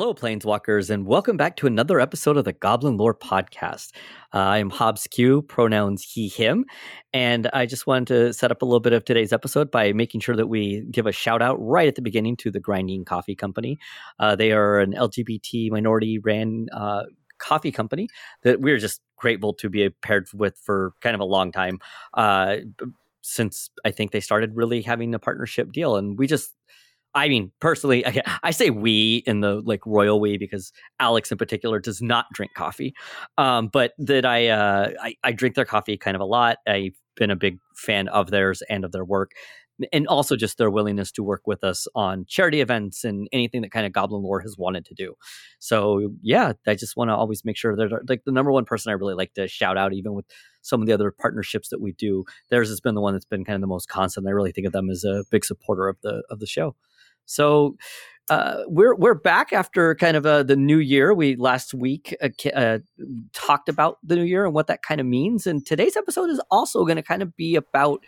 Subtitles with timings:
[0.00, 3.90] Hello, Planeswalkers, and welcome back to another episode of the Goblin Lore Podcast.
[4.32, 6.66] Uh, I am Hobbs Q, pronouns he, him,
[7.12, 10.20] and I just wanted to set up a little bit of today's episode by making
[10.20, 13.34] sure that we give a shout out right at the beginning to the Grinding Coffee
[13.34, 13.76] Company.
[14.20, 17.02] Uh, they are an LGBT minority ran uh,
[17.38, 18.06] coffee company
[18.44, 21.80] that we're just grateful to be paired with for kind of a long time.
[22.14, 22.58] Uh,
[23.22, 26.54] since I think they started really having a partnership deal, and we just
[27.14, 31.38] I mean, personally, I, I, say we in the like royal we because Alex in
[31.38, 32.94] particular does not drink coffee.
[33.36, 36.58] Um, but that I, uh, I, I drink their coffee kind of a lot.
[36.66, 39.32] I've been a big fan of theirs and of their work,
[39.92, 43.70] and also just their willingness to work with us on charity events and anything that
[43.70, 45.14] kind of Goblin Lore has wanted to do.
[45.60, 48.90] So yeah, I just want to always make sure they're like the number one person
[48.90, 50.26] I really like to shout out, even with
[50.62, 52.24] some of the other partnerships that we do.
[52.50, 54.26] Theirs has been the one that's been kind of the most constant.
[54.26, 56.74] I really think of them as a big supporter of the of the show.
[57.28, 57.76] So
[58.28, 61.14] uh, we're we're back after kind of uh, the new year.
[61.14, 62.78] We last week uh, uh,
[63.32, 66.40] talked about the new year and what that kind of means, and today's episode is
[66.50, 68.04] also going to kind of be about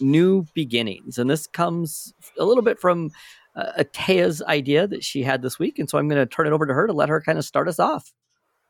[0.00, 3.10] new beginnings, and this comes a little bit from
[3.56, 6.52] uh, Taya's idea that she had this week, and so I'm going to turn it
[6.52, 8.12] over to her to let her kind of start us off.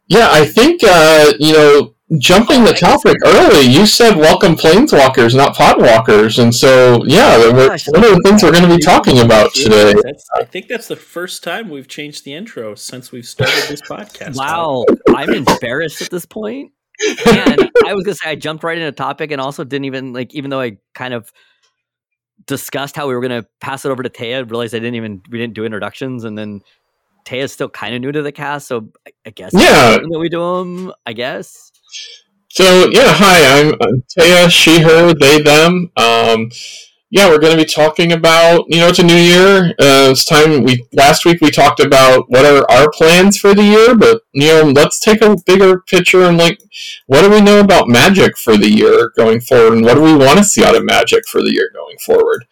[0.09, 5.57] Yeah, I think uh, you know, jumping the topic early, you said welcome planeswalkers, not
[5.57, 9.19] podwalkers, and so yeah, oh gosh, one of the things we're going to be talking
[9.19, 9.95] about today.
[10.37, 14.37] I think that's the first time we've changed the intro since we've started this podcast.
[14.37, 16.73] Wow, I'm embarrassed at this point.
[17.27, 20.13] And I was going to say I jumped right into topic, and also didn't even
[20.13, 21.33] like, even though I kind of
[22.47, 25.23] discussed how we were going to pass it over to Taya, realized I didn't even
[25.31, 26.61] we didn't do introductions, and then
[27.27, 28.93] Taya's still kind of new to the cast, so
[29.27, 30.93] I guess yeah, we do them.
[31.05, 31.73] I guess.
[32.51, 33.75] So yeah, hi, I'm
[34.19, 34.49] Taya.
[34.49, 35.91] She, her, they, them.
[35.97, 36.51] Um,
[37.11, 39.71] yeah, we're going to be talking about you know it's a new year.
[39.79, 40.63] Uh, it's time.
[40.63, 44.49] We last week we talked about what are our plans for the year, but you
[44.49, 46.61] know let's take a bigger picture and like
[47.07, 50.17] what do we know about Magic for the year going forward, and what do we
[50.17, 52.47] want to see out of Magic for the year going forward.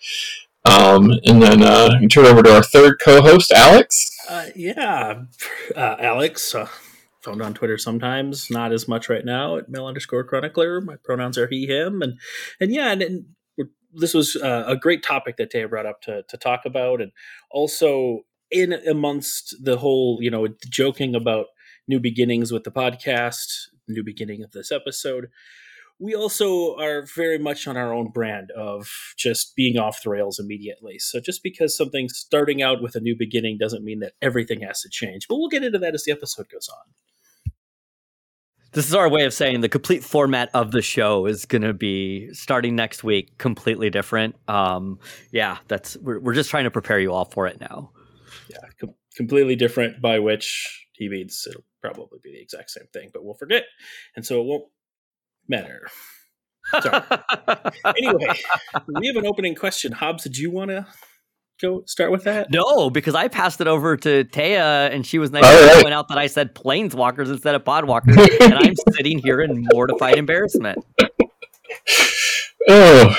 [0.65, 4.11] Um, and then uh, we turn over to our third co-host, Alex.
[4.29, 5.25] Uh, yeah,
[5.77, 6.69] uh, Alex, uh,
[7.21, 10.81] found on Twitter sometimes, not as much right now at mail underscore chronicler.
[10.81, 12.19] My pronouns are he, him, and
[12.61, 13.25] and yeah, and, and
[13.93, 17.13] this was uh, a great topic that Taya brought up to to talk about, and
[17.51, 18.21] also
[18.51, 21.47] in amongst the whole, you know, joking about
[21.87, 25.29] new beginnings with the podcast, new beginning of this episode
[25.99, 30.39] we also are very much on our own brand of just being off the rails
[30.39, 30.99] immediately.
[30.99, 34.81] So just because something's starting out with a new beginning doesn't mean that everything has
[34.83, 35.29] to change.
[35.29, 36.95] But we'll get into that as the episode goes on.
[38.73, 41.73] This is our way of saying the complete format of the show is going to
[41.73, 44.35] be starting next week, completely different.
[44.49, 44.99] Um,
[45.31, 47.93] yeah, that's we're, we're just trying to prepare you all for it now.
[48.51, 50.03] Yeah, com- completely different.
[50.03, 53.63] By which he means it'll probably be the exact same thing, but we'll forget,
[54.17, 54.65] and so it won't
[55.49, 55.89] matter.
[56.81, 57.03] Sorry.
[57.97, 58.27] anyway,
[58.89, 59.93] we have an opening question.
[59.93, 60.87] Hobbs, did you want to
[61.61, 62.51] go start with that?
[62.51, 65.83] No, because I passed it over to Taya, and she was nice to right.
[65.83, 70.17] point out that I said planeswalkers instead of podwalkers, and I'm sitting here in mortified
[70.17, 70.85] embarrassment.
[72.67, 73.15] Oh,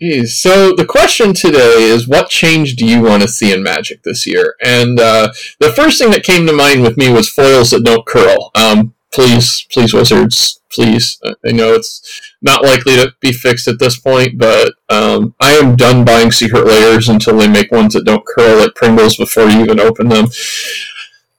[0.00, 0.40] geez.
[0.40, 4.26] so the question today is, what change do you want to see in Magic this
[4.26, 4.54] year?
[4.64, 8.06] And uh, the first thing that came to mind with me was foils that don't
[8.06, 8.50] curl.
[8.54, 11.18] Um, please, please, Wizards, please.
[11.24, 15.74] I know it's not likely to be fixed at this point, but um, I am
[15.74, 19.62] done buying Secret Lairs until they make ones that don't curl like Pringles before you
[19.62, 20.26] even open them.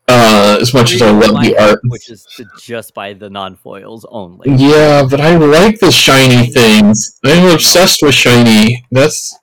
[0.09, 3.57] Uh, as much as I love the art, which is to just buy the non
[3.57, 4.49] foils only.
[4.49, 7.19] Yeah, but I like the shiny things.
[7.25, 8.85] I'm obsessed with shiny.
[8.89, 9.37] That's.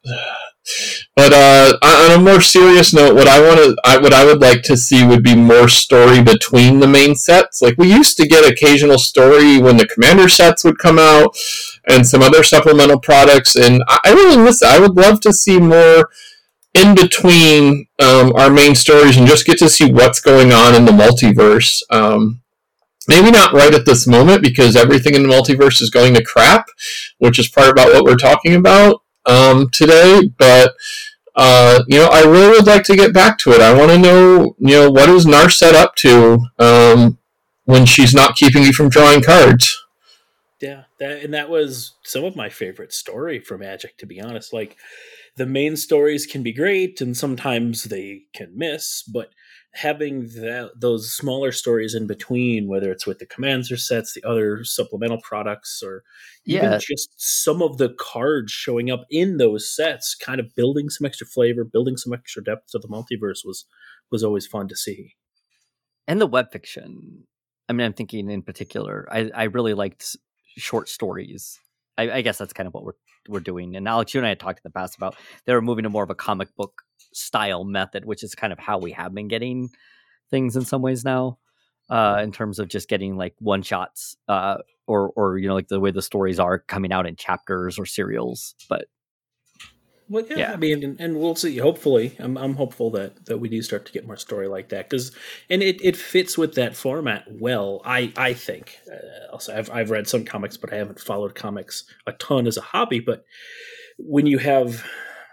[1.14, 4.40] But uh, on a more serious note, what I want to, I, what I would
[4.40, 7.62] like to see would be more story between the main sets.
[7.62, 11.37] Like we used to get occasional story when the commander sets would come out,
[11.88, 13.56] and some other supplemental products.
[13.56, 14.62] And I, I really miss.
[14.62, 14.69] It.
[14.69, 16.11] I would love to see more
[16.75, 20.84] in between um, our main stories and just get to see what's going on in
[20.84, 21.82] the multiverse.
[21.90, 22.40] Um,
[23.06, 26.66] maybe not right at this moment because everything in the multiverse is going to crap,
[27.19, 30.75] which is part about what we're talking about um, today, but
[31.37, 33.61] uh, you know, I really would like to get back to it.
[33.61, 37.19] I want to know, you know, what is Narset up to um,
[37.65, 39.85] when she's not keeping you from drawing cards?
[40.61, 44.53] Yeah, that and that was some of my favorite story for Magic, to be honest.
[44.53, 44.76] Like
[45.36, 49.31] the main stories can be great and sometimes they can miss, but
[49.72, 54.64] having that those smaller stories in between, whether it's with the commander sets, the other
[54.64, 56.04] supplemental products, or
[56.46, 61.06] even just some of the cards showing up in those sets, kind of building some
[61.06, 63.64] extra flavor, building some extra depth to the multiverse was
[64.10, 65.14] was always fun to see.
[66.06, 67.26] and the web fiction.
[67.69, 69.08] I mean, I'm thinking in particular.
[69.10, 70.16] I I really liked
[70.56, 71.60] short stories.
[71.96, 72.93] I, I guess that's kind of what we're
[73.29, 73.76] we're doing.
[73.76, 75.91] And Alex, you and I had talked in the past about they were moving to
[75.91, 76.82] more of a comic book
[77.12, 79.70] style method, which is kind of how we have been getting
[80.31, 81.38] things in some ways now.
[81.91, 84.56] Uh, in terms of just getting like one shots, uh,
[84.87, 87.85] or or you know like the way the stories are coming out in chapters or
[87.85, 88.55] serials.
[88.70, 88.87] But
[90.08, 90.52] Well, yeah, Yeah.
[90.52, 91.56] I mean, and, and we'll see.
[91.56, 94.88] Hopefully, I'm I'm hopeful that that we do start to get more story like that
[94.90, 95.12] because,
[95.48, 97.80] and it, it fits with that format well.
[97.84, 98.78] I I think.
[98.90, 102.56] Uh, also, I've I've read some comics, but I haven't followed comics a ton as
[102.58, 103.00] a hobby.
[103.00, 103.24] But
[103.98, 104.84] when you have,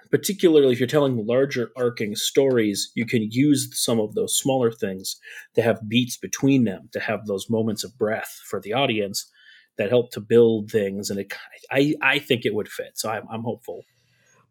[0.10, 5.18] particularly if you're telling larger arcing stories, you can use some of those smaller things
[5.56, 9.30] to have beats between them, to have those moments of breath for the audience
[9.78, 11.10] that help to build things.
[11.10, 11.34] And it,
[11.70, 12.92] I I think it would fit.
[12.98, 13.84] So I'm I'm hopeful.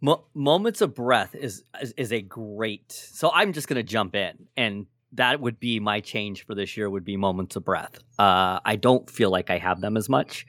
[0.00, 2.90] Mo- moments of breath is, is is a great.
[2.92, 6.88] So I'm just gonna jump in, and that would be my change for this year.
[6.88, 7.98] Would be moments of breath.
[8.18, 10.46] Uh, I don't feel like I have them as much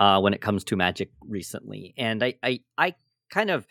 [0.00, 2.94] uh, when it comes to Magic recently, and I I I
[3.30, 3.66] kind of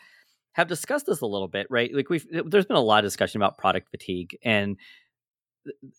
[0.52, 1.92] have discussed this a little bit, right?
[1.92, 4.76] Like we've there's been a lot of discussion about product fatigue and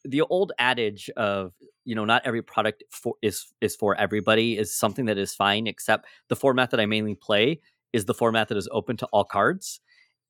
[0.04, 1.54] the old adage of
[1.84, 5.68] you know not every product for is is for everybody is something that is fine
[5.68, 7.62] except the format that I mainly play
[7.94, 9.80] is the format that is open to all cards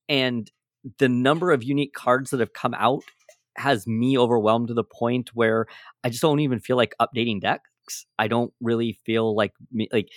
[0.09, 0.51] and
[0.99, 3.03] the number of unique cards that have come out
[3.57, 5.65] has me overwhelmed to the point where
[6.03, 8.05] I just don't even feel like updating decks.
[8.19, 10.09] I don't really feel like me like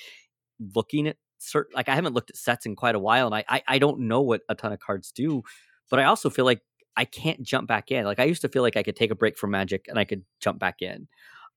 [0.74, 3.44] looking at certain like I haven't looked at sets in quite a while and I,
[3.48, 5.42] I I don't know what a ton of cards do,
[5.90, 6.62] but I also feel like
[6.96, 8.04] I can't jump back in.
[8.04, 10.04] Like I used to feel like I could take a break from Magic and I
[10.04, 11.08] could jump back in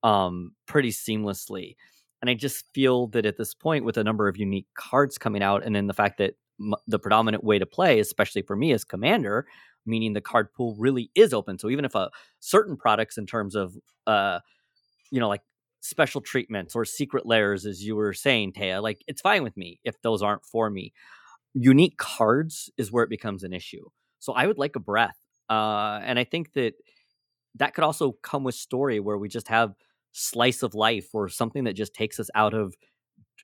[0.04, 1.75] um pretty seamlessly.
[2.22, 5.42] And I just feel that at this point with a number of unique cards coming
[5.44, 8.72] out and then the fact that m- the predominant way to play especially for me
[8.72, 9.46] as commander
[9.86, 11.58] meaning the card pool really is open.
[11.58, 13.76] So even if a certain products in terms of
[14.08, 14.40] uh
[15.12, 15.42] you know like
[15.82, 19.80] special treatments or Secret Lairs as you were saying taya like it's fine with me
[19.84, 20.94] if those aren't for me.
[21.54, 23.86] Unique cards is where it becomes an issue.
[24.20, 25.18] So i would like a breath
[25.50, 26.74] uh and i think that
[27.56, 29.74] that could also come with story where we just have
[30.12, 32.75] slice of life or something that just takes us out of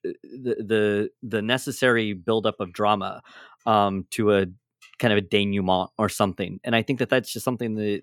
[0.06, 3.22] uh, the the the necessary buildup of drama
[3.66, 4.46] um to a
[5.00, 6.60] kind of a denouement or something.
[6.64, 8.02] And i think that that's just something that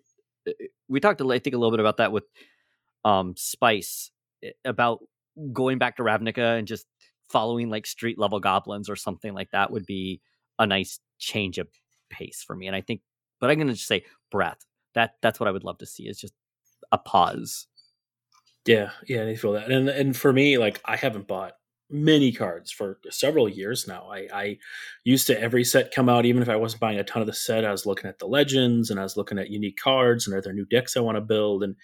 [0.49, 0.53] uh,
[0.89, 2.25] we talked i think a little bit about that with
[3.05, 4.11] um spice
[4.43, 5.01] eh, about
[5.53, 6.87] going back to ravnica and just
[7.29, 10.21] following like street level goblins or something like that would be
[10.59, 11.67] a nice change of
[12.11, 12.67] pace for me.
[12.67, 13.01] And i think
[13.41, 14.65] but i'm gonna just say breath.
[14.95, 16.35] That that's what i would love to see is just
[16.93, 17.67] a pause
[18.67, 19.71] Yeah, yeah, I feel that.
[19.71, 21.53] And and for me, like I haven't bought
[21.91, 24.09] many cards for several years now.
[24.11, 24.59] I, I
[25.05, 27.35] used to every set come out, even if I wasn't buying a ton of the
[27.35, 30.35] set, I was looking at the legends and I was looking at unique cards and
[30.35, 31.63] are there new decks I want to build.
[31.63, 31.77] And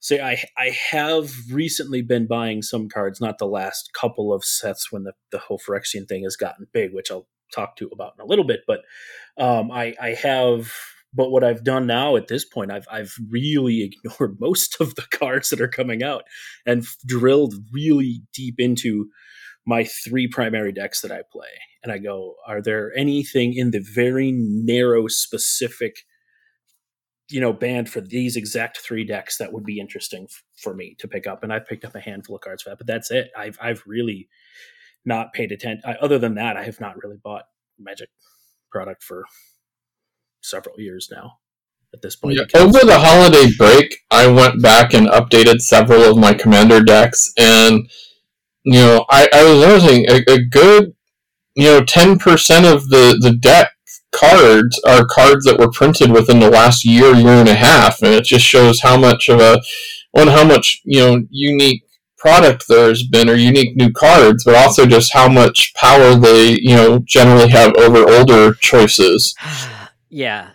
[0.00, 4.92] say I I have recently been buying some cards, not the last couple of sets
[4.92, 8.24] when the, the whole Phyrexian thing has gotten big, which I'll talk to about in
[8.24, 8.60] a little bit.
[8.66, 8.80] But
[9.38, 10.72] um, I I have
[11.16, 15.06] but what I've done now at this point, I've I've really ignored most of the
[15.10, 16.24] cards that are coming out
[16.66, 19.08] and f- drilled really deep into
[19.66, 21.48] my three primary decks that I play.
[21.82, 25.96] And I go, are there anything in the very narrow, specific,
[27.28, 30.94] you know, band for these exact three decks that would be interesting f- for me
[30.98, 31.42] to pick up?
[31.42, 33.30] And I've picked up a handful of cards for that, but that's it.
[33.36, 34.28] I've I've really
[35.04, 35.96] not paid attention.
[36.00, 37.44] Other than that, I have not really bought
[37.78, 38.08] Magic
[38.70, 39.24] product for
[40.40, 41.38] several years now.
[41.94, 46.18] At this point, Yeah, over the holiday break, I went back and updated several of
[46.18, 47.88] my commander decks, and
[48.64, 50.94] you know, I, I was noticing a, a good,
[51.54, 53.70] you know, ten percent of the the deck
[54.12, 58.12] cards are cards that were printed within the last year, year and a half, and
[58.12, 59.62] it just shows how much of a
[60.10, 61.84] one, how much you know unique
[62.18, 66.74] product there's been or unique new cards, but also just how much power they you
[66.74, 69.34] know generally have over older choices.
[70.08, 70.50] yeah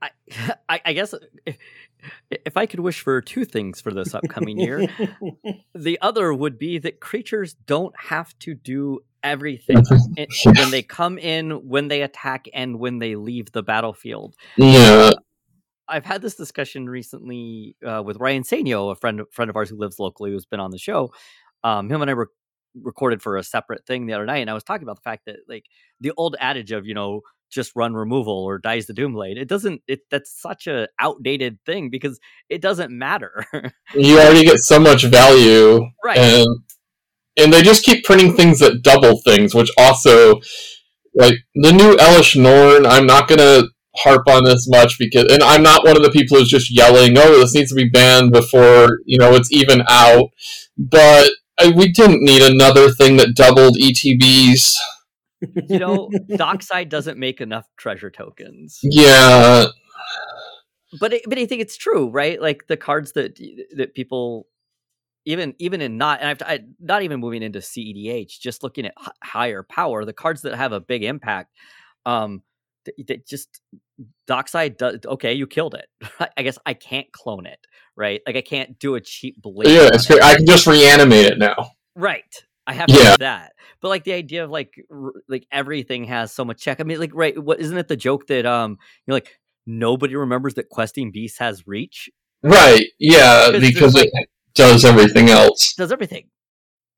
[0.00, 0.10] I,
[0.68, 1.14] I i guess
[1.46, 1.56] if,
[2.30, 4.86] if i could wish for two things for this upcoming year
[5.74, 9.82] the other would be that creatures don't have to do everything
[10.16, 14.36] in- when they come in when they attack and when they leave the battlefield.
[14.58, 15.12] Yeah,
[15.88, 19.76] I've had this discussion recently uh, with Ryan Sanyo, a friend friend of ours who
[19.76, 21.12] lives locally, who's been on the show.
[21.64, 22.26] Um, him and I re-
[22.82, 25.24] recorded for a separate thing the other night, and I was talking about the fact
[25.24, 25.64] that like
[26.00, 27.22] the old adage of you know
[27.54, 29.36] just run removal or dies the Doomblade.
[29.36, 29.82] It doesn't.
[29.86, 32.18] It that's such a outdated thing because
[32.48, 33.46] it doesn't matter.
[33.94, 36.18] you already get so much value, right?
[36.18, 36.46] And
[37.36, 40.40] and they just keep printing things that double things, which also
[41.14, 42.86] like the new Elesh Norn.
[42.86, 43.64] I'm not gonna
[43.96, 47.16] harp on this much because, and I'm not one of the people who's just yelling,
[47.16, 50.30] "Oh, this needs to be banned before you know it's even out."
[50.76, 54.74] But I, we didn't need another thing that doubled ETBs.
[55.68, 58.78] You know, Dockside doesn't make enough treasure tokens.
[58.82, 59.66] Yeah,
[61.00, 62.40] but it, but I think it's true, right?
[62.40, 63.38] Like the cards that
[63.76, 64.46] that people
[65.24, 68.94] even even in not and I've I, not even moving into CEDH, just looking at
[69.00, 71.54] h- higher power, the cards that have a big impact,
[72.06, 72.42] um,
[72.84, 73.60] that just
[74.26, 75.32] Dockside does okay.
[75.32, 75.86] You killed it.
[76.36, 77.58] I guess I can't clone it,
[77.96, 78.20] right?
[78.26, 79.68] Like I can't do a cheap blade.
[79.68, 80.22] Yeah, it's it.
[80.22, 81.70] I can just reanimate it now.
[81.96, 82.44] Right.
[82.66, 83.10] I have to yeah.
[83.12, 83.52] do that.
[83.80, 86.80] But like the idea of like r- like everything has so much check.
[86.80, 90.54] I mean, like right, what isn't it the joke that um you're like nobody remembers
[90.54, 92.10] that questing beast has reach?
[92.42, 92.86] Right.
[92.98, 95.74] Yeah, because it like, does everything else.
[95.74, 96.28] Does everything.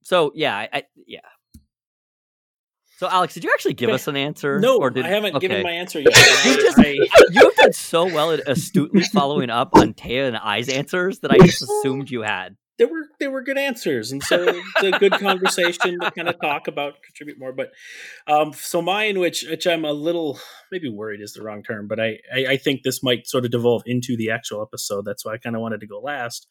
[0.03, 1.21] So yeah, I, I yeah.
[2.99, 4.59] So, Alex, did you actually give us an answer?
[4.59, 5.49] No, or did, I haven't okay.
[5.49, 6.15] given my answer yet.
[6.47, 6.97] you just I,
[7.31, 11.37] you did so well at astutely following up on Taya and I's answers that I
[11.39, 12.57] just assumed you had.
[12.79, 16.39] They were they were good answers, and so it's a good conversation to kind of
[16.41, 17.53] talk about, contribute more.
[17.53, 17.71] But
[18.27, 20.39] um, so mine, which which I'm a little
[20.71, 23.51] maybe worried is the wrong term, but I, I I think this might sort of
[23.51, 25.05] devolve into the actual episode.
[25.07, 26.47] That's why I kind of wanted to go last.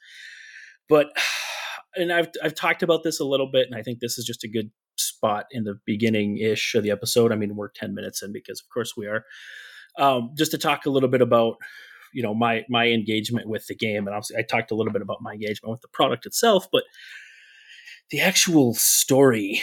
[0.90, 1.08] But
[1.96, 4.44] and I've I've talked about this a little bit, and I think this is just
[4.44, 7.32] a good spot in the beginning ish of the episode.
[7.32, 9.26] I mean, we're 10 minutes in because, of course, we are.
[9.98, 11.56] Um, just to talk a little bit about
[12.16, 15.02] you know my my engagement with the game and obviously i talked a little bit
[15.02, 16.84] about my engagement with the product itself but
[18.12, 19.62] the actual story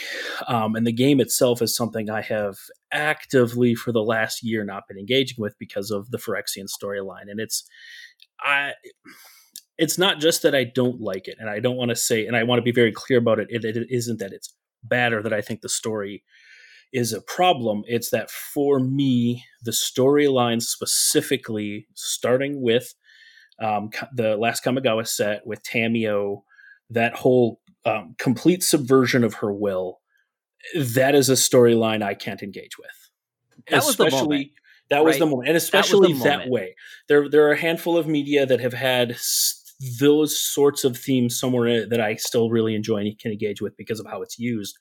[0.48, 2.56] um, and the game itself is something i have
[2.92, 7.40] actively for the last year not been engaging with because of the phyrexian storyline and
[7.40, 7.64] it's
[8.40, 8.72] i
[9.78, 12.36] it's not just that i don't like it and i don't want to say and
[12.36, 15.22] i want to be very clear about it it, it isn't that it's bad or
[15.22, 16.24] that I think the story
[16.92, 17.82] is a problem.
[17.86, 22.94] It's that for me, the storyline specifically, starting with
[23.60, 26.42] um, the last Kamigawa set with Tamiyo,
[26.90, 30.00] that whole um, complete subversion of her will,
[30.74, 33.10] that is a storyline I can't engage with.
[33.68, 34.50] That especially, was the moment.
[34.90, 35.20] That was right?
[35.20, 36.74] the moment, and especially that, that way.
[37.08, 39.16] There, there are a handful of media that have had
[39.98, 44.00] those sorts of themes somewhere that I still really enjoy and can engage with because
[44.00, 44.76] of how it's used.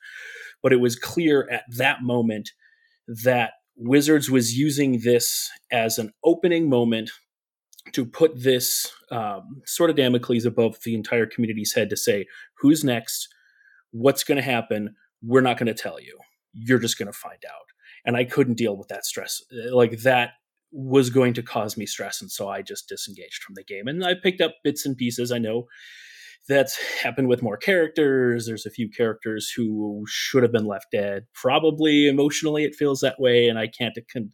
[0.62, 2.52] But it was clear at that moment
[3.08, 7.10] that Wizards was using this as an opening moment
[7.94, 12.28] to put this um, sort of Damocles above the entire community's head to say,
[12.60, 13.28] who's next?
[13.92, 14.96] What's going to happen?
[15.24, 16.18] We're not going to tell you.
[16.54, 17.66] You're just going to find out.
[18.06, 19.42] And I couldn't deal with that stress.
[19.72, 20.32] Like that
[20.72, 22.22] was going to cause me stress.
[22.22, 23.88] And so I just disengaged from the game.
[23.88, 25.32] And I picked up bits and pieces.
[25.32, 25.68] I know
[26.48, 28.46] that's happened with more characters.
[28.46, 31.26] There's a few characters who should have been left dead.
[31.34, 33.48] Probably emotionally, it feels that way.
[33.48, 34.32] And I can't con-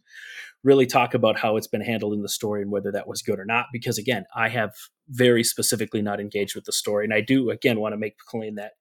[0.64, 3.38] really talk about how it's been handled in the story and whether that was good
[3.38, 3.66] or not.
[3.72, 4.72] Because again, I have
[5.08, 7.04] very specifically not engaged with the story.
[7.04, 8.72] And I do, again, want to make claim that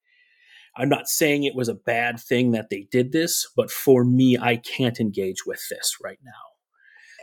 [0.77, 4.37] I'm not saying it was a bad thing that they did this, but for me,
[4.39, 6.56] I can't engage with this right now.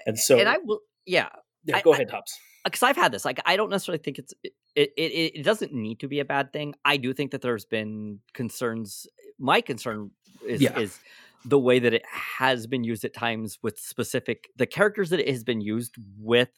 [0.07, 1.29] And so, and I will, yeah.
[1.65, 2.39] Yeah, go I, ahead, Hobbs.
[2.65, 3.25] Uh, because I've had this.
[3.25, 5.33] Like, I don't necessarily think it's it, it.
[5.37, 6.75] It doesn't need to be a bad thing.
[6.85, 9.07] I do think that there's been concerns.
[9.39, 10.11] My concern
[10.47, 10.79] is yeah.
[10.79, 10.99] is
[11.45, 15.29] the way that it has been used at times with specific the characters that it
[15.29, 16.51] has been used with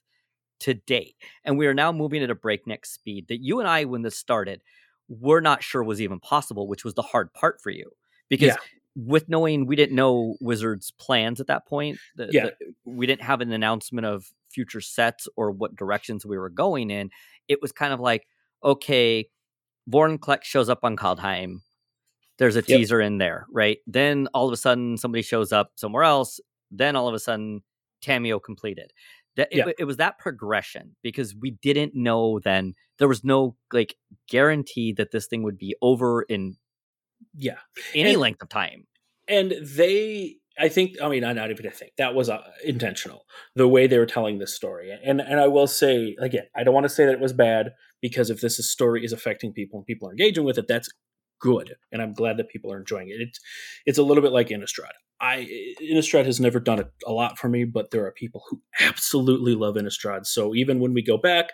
[0.60, 3.28] to date, and we are now moving at a breakneck speed.
[3.28, 4.62] That you and I, when this started,
[5.08, 7.90] were not sure was even possible, which was the hard part for you
[8.28, 8.56] because yeah
[8.96, 12.46] with knowing we didn't know Wizards' plans at that point, the, yeah.
[12.46, 16.90] The, we didn't have an announcement of future sets or what directions we were going
[16.90, 17.10] in.
[17.46, 18.26] It was kind of like,
[18.64, 19.28] okay,
[19.90, 21.58] Vorinclex shows up on Kaldheim.
[22.38, 22.66] There's a yep.
[22.66, 23.78] teaser in there, right?
[23.86, 26.40] Then all of a sudden somebody shows up somewhere else.
[26.70, 27.62] Then all of a sudden
[28.02, 28.92] Tamiyo completed.
[29.36, 29.68] That yeah.
[29.68, 33.94] it, it was that progression because we didn't know then there was no like
[34.28, 36.56] guarantee that this thing would be over in
[37.34, 37.58] yeah
[37.94, 38.86] any and, length of time.
[39.28, 43.24] and they i think i mean I not even i think that was uh, intentional
[43.54, 46.74] the way they were telling this story and and i will say again i don't
[46.74, 49.78] want to say that it was bad because if this is, story is affecting people
[49.78, 50.88] and people are engaging with it that's
[51.40, 53.20] good and i'm glad that people are enjoying it.
[53.20, 53.40] It's
[53.84, 54.92] it's a little bit like innistrad.
[55.20, 55.46] I
[55.82, 59.54] innistrad has never done a, a lot for me but there are people who absolutely
[59.54, 61.50] love innistrad so even when we go back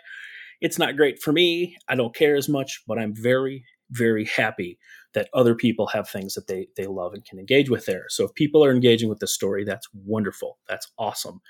[0.61, 4.77] it's not great for me i don't care as much but i'm very very happy
[5.13, 8.05] that other people have things that they they love and can engage with there.
[8.09, 10.57] So if people are engaging with the story, that's wonderful.
[10.67, 11.41] That's awesome.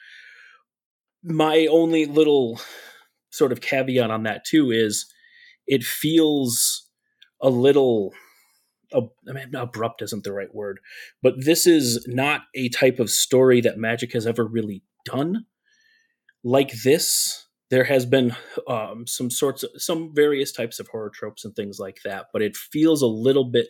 [1.24, 2.60] My only little
[3.32, 5.12] sort of caveat on that too is
[5.66, 6.88] it feels
[7.42, 8.14] a little
[8.96, 10.80] I mean, abrupt isn't the right word,
[11.22, 15.46] but this is not a type of story that Magic has ever really done.
[16.44, 17.43] Like this,
[17.74, 18.36] there has been
[18.68, 22.44] um, some sorts of some various types of horror tropes and things like that, but
[22.44, 23.66] it feels a little bit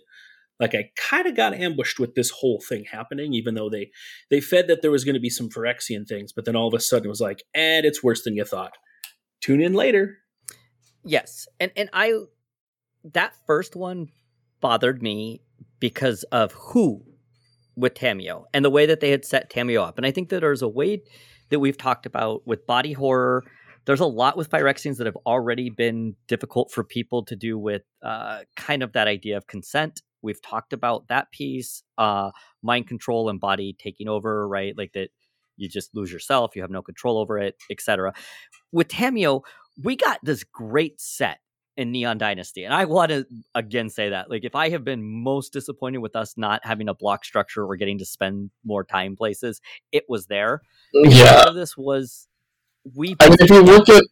[0.60, 3.91] like I kind of got ambushed with this whole thing happening, even though they
[4.29, 6.74] they fed that there was going to be some Phyrexian things, but then all of
[6.74, 8.74] a sudden it was like, and it's worse than you thought.
[9.39, 10.17] Tune in later.
[11.05, 12.13] Yes, and and I
[13.05, 14.10] that first one
[14.60, 15.43] bothered me
[15.79, 17.05] because of who
[17.77, 20.41] with Tamiyo and the way that they had set Tamiyo up, and I think that
[20.41, 21.03] there's a way
[21.51, 23.45] that we've talked about with body horror
[23.85, 27.83] there's a lot with Phyrexians that have already been difficult for people to do with
[28.01, 30.01] uh, kind of that idea of consent.
[30.21, 34.77] We've talked about that piece, uh, mind control and body taking over, right?
[34.77, 35.09] Like that
[35.57, 38.13] you just lose yourself, you have no control over it, etc.
[38.71, 39.41] With Tamiyo,
[39.81, 41.39] we got this great set
[41.75, 42.63] in Neon Dynasty.
[42.63, 43.25] And I want to
[43.55, 44.29] again say that.
[44.29, 47.75] Like if I have been most disappointed with us not having a block structure or
[47.75, 49.59] getting to spend more time places,
[49.91, 50.61] it was there.
[50.93, 51.49] Yeah.
[51.53, 52.27] This was
[52.95, 53.15] we.
[53.19, 54.03] I mean, if you look at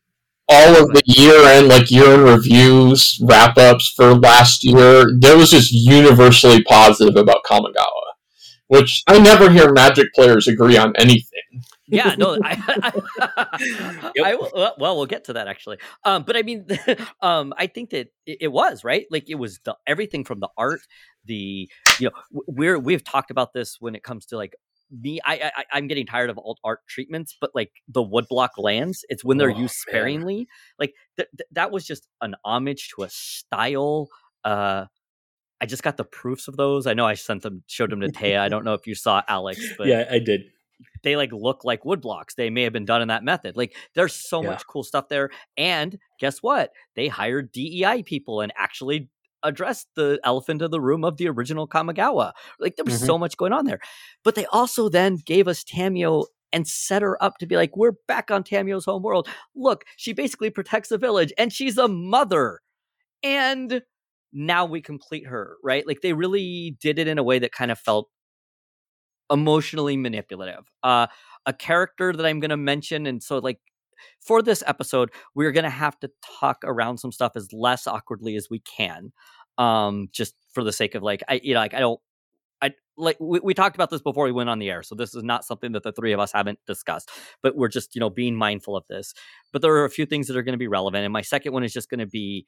[0.51, 5.37] all of the year end, like year end reviews, wrap ups for last year, there
[5.37, 8.11] was just universally positive about Kamigawa,
[8.67, 11.63] which I never hear Magic players agree on anything.
[11.87, 14.25] yeah, no, I, I, yep.
[14.25, 14.35] I,
[14.77, 15.77] well, we'll get to that actually.
[16.03, 16.65] Um, but I mean,
[17.21, 19.05] um, I think that it, it, was right.
[19.09, 20.81] Like it was the, everything from the art,
[21.25, 24.55] the you know, we're we've talked about this when it comes to like
[24.91, 29.05] me I, I i'm getting tired of alt art treatments but like the woodblock lands
[29.09, 30.45] it's when they're oh, used sparingly man.
[30.79, 34.07] like th- th- that was just an homage to a style
[34.43, 34.85] uh
[35.61, 38.09] i just got the proofs of those i know i sent them showed them to
[38.09, 40.41] taya i don't know if you saw alex but yeah i did
[41.03, 44.13] they like look like woodblocks they may have been done in that method like there's
[44.13, 44.49] so yeah.
[44.49, 49.09] much cool stuff there and guess what they hired dei people and actually
[49.43, 52.31] addressed the elephant in the room of the original Kamigawa.
[52.59, 53.05] Like there was mm-hmm.
[53.05, 53.79] so much going on there.
[54.23, 57.93] But they also then gave us Tamiyo and set her up to be like, we're
[58.07, 59.27] back on Tamiyo's home world.
[59.55, 62.59] Look, she basically protects the village and she's a mother.
[63.23, 63.81] And
[64.33, 65.85] now we complete her, right?
[65.85, 68.09] Like they really did it in a way that kind of felt
[69.31, 70.65] emotionally manipulative.
[70.83, 71.07] Uh,
[71.45, 73.59] a character that I'm going to mention, and so like
[74.19, 78.35] for this episode, we're going to have to talk around some stuff as less awkwardly
[78.35, 79.11] as we can.
[79.57, 81.99] Um, just for the sake of like, I, you know, like I don't,
[82.61, 85.13] I like we, we talked about this before we went on the air, so this
[85.13, 87.09] is not something that the three of us haven't discussed,
[87.43, 89.13] but we're just, you know, being mindful of this.
[89.51, 91.03] But there are a few things that are going to be relevant.
[91.03, 92.45] And my second one is just going to be,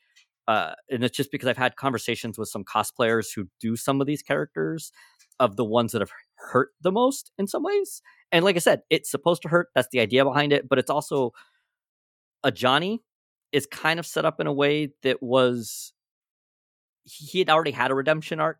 [0.47, 4.07] uh, and it's just because I've had conversations with some cosplayers who do some of
[4.07, 4.91] these characters
[5.39, 8.01] of the ones that have hurt the most in some ways.
[8.34, 9.69] And like I said, it's supposed to hurt.
[9.76, 10.67] That's the idea behind it.
[10.67, 11.32] But it's also
[12.46, 13.00] Ajani
[13.54, 15.93] is kind of set up in a way that was
[17.04, 18.58] he had already had a redemption arc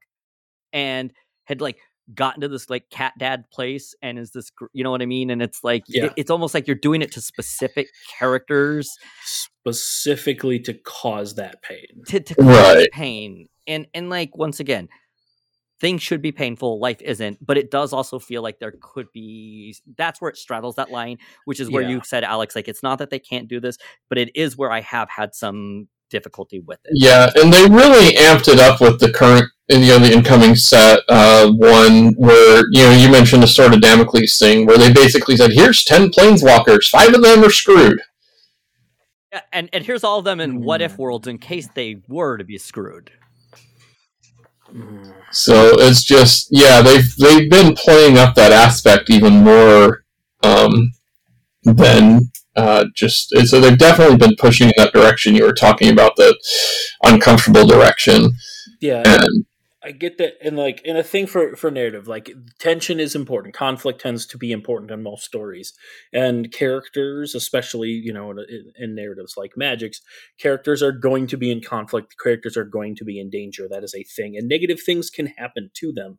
[0.72, 1.12] and
[1.46, 1.80] had like
[2.14, 5.30] gotten to this like cat dad place and is this you know what i mean
[5.30, 6.06] and it's like yeah.
[6.06, 7.88] it, it's almost like you're doing it to specific
[8.20, 12.92] characters specifically to cause that pain to, to cause right.
[12.92, 14.90] pain and and like once again
[15.80, 19.76] things should be painful life isn't but it does also feel like there could be
[19.98, 21.90] that's where it straddles that line which is where yeah.
[21.90, 23.78] you said alex like it's not that they can't do this
[24.10, 28.16] but it is where i have had some difficulty with it yeah and they really
[28.16, 32.84] amped it up with the current you know the incoming set uh, one where you
[32.84, 36.90] know you mentioned the sort of damocles thing where they basically said here's 10 planeswalkers
[36.90, 38.02] five of them are screwed
[39.32, 40.98] yeah, and and here's all of them in what if mm.
[41.00, 43.12] worlds in case they were to be screwed
[45.32, 50.04] so it's just yeah, they've they've been playing up that aspect even more
[50.44, 50.92] um,
[51.64, 56.16] than uh, just so they've definitely been pushing in that direction you were talking about
[56.18, 56.38] the
[57.04, 58.32] uncomfortable direction.
[58.80, 59.46] Yeah, and
[59.86, 63.54] I get that, and like, and a thing for for narrative, like tension is important.
[63.54, 65.74] Conflict tends to be important in most stories,
[66.14, 70.02] and characters, especially you know, in, in, narratives like Magic's,
[70.40, 72.16] characters are going to be in conflict.
[72.22, 73.68] Characters are going to be in danger.
[73.70, 76.18] That is a thing, and negative things can happen to them.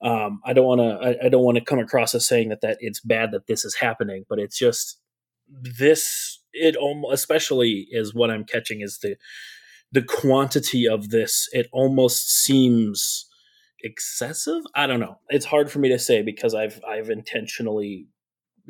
[0.00, 1.06] Um, I don't want to.
[1.06, 3.64] I, I don't want to come across as saying that that it's bad that this
[3.64, 5.00] is happening, but it's just
[5.48, 6.40] this.
[6.52, 9.16] It almost, especially is what I'm catching is the
[9.94, 13.28] the quantity of this, it almost seems
[13.82, 14.62] excessive.
[14.74, 15.18] I don't know.
[15.28, 18.08] It's hard for me to say because I've I've intentionally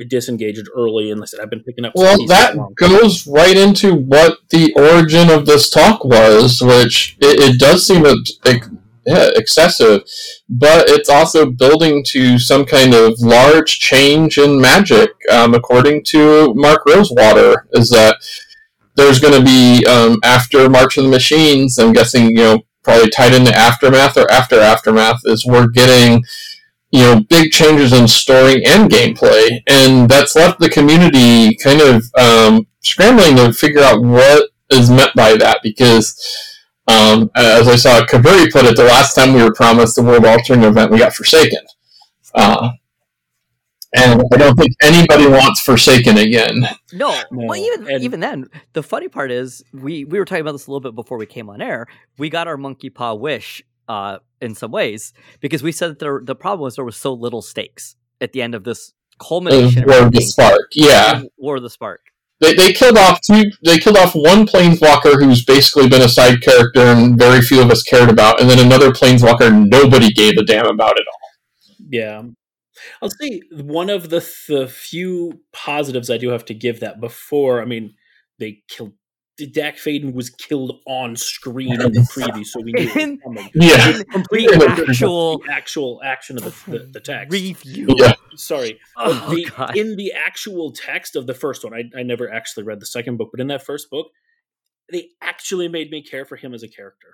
[0.09, 1.93] disengaged early and I said I've been picking up.
[1.95, 7.59] Well, that goes right into what the origin of this talk was, which it, it
[7.59, 8.05] does seem
[9.07, 10.03] yeah, excessive,
[10.49, 15.11] but it's also building to some kind of large change in magic.
[15.31, 18.17] Um, according to Mark Rosewater, is that
[18.97, 21.79] there's going to be um, after March of the Machines.
[21.79, 26.23] I'm guessing you know probably tied into Aftermath or after Aftermath is we're getting
[26.91, 32.05] you know big changes in story and gameplay, and that's left the community kind of
[32.17, 36.19] um, scrambling to figure out what is meant by that because
[36.87, 40.27] um, as I saw Kaveri put it, the last time we were promised the World
[40.27, 41.65] Altering event, we got Forsaken.
[42.35, 42.71] Uh,
[43.95, 46.69] and I don't think anybody wants Forsaken again.
[46.93, 50.43] No, No, well, even and- even then, the funny part is we we were talking
[50.43, 51.87] about this a little bit before we came on air.
[52.19, 56.21] We got our monkey paw wish uh, in some ways because we said that there,
[56.23, 59.83] the problem was there was so little stakes at the end of this culmination.
[59.85, 60.21] of War of the.
[60.23, 61.23] Spark, yeah.
[61.37, 62.01] War of the Spark.
[62.41, 63.45] They, they killed off two.
[63.65, 67.71] They killed off one planeswalker who's basically been a side character and very few of
[67.71, 71.31] us cared about, and then another planeswalker nobody gave a damn about at all.
[71.89, 72.23] Yeah.
[73.03, 77.61] I'll say one of the the few positives I do have to give that before,
[77.61, 77.95] I mean,
[78.39, 78.93] they killed
[79.53, 83.51] Dack Fayden was killed on screen in the preview, so we knew it was coming.
[83.55, 87.33] Yeah, Complete The actual the actual action of the, the, the text.
[87.33, 87.89] review.
[87.99, 88.15] yeah.
[88.37, 88.79] Sorry.
[88.97, 89.77] Oh, the, God.
[89.77, 93.17] in the actual text of the first one, I, I never actually read the second
[93.17, 94.07] book, but in that first book,
[94.91, 97.09] they actually made me care for him as a character.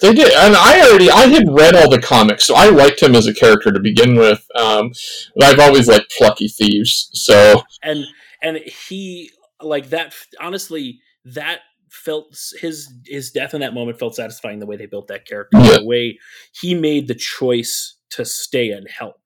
[0.00, 3.14] They did, and I already I had read all the comics, so I liked him
[3.14, 4.44] as a character to begin with.
[4.56, 4.90] Um,
[5.36, 8.04] but I've always liked plucky thieves, so and
[8.42, 9.30] and he
[9.62, 14.76] like that honestly that felt his his death in that moment felt satisfying the way
[14.76, 15.78] they built that character Yeah.
[15.78, 16.18] the way
[16.60, 19.20] he made the choice to stay and help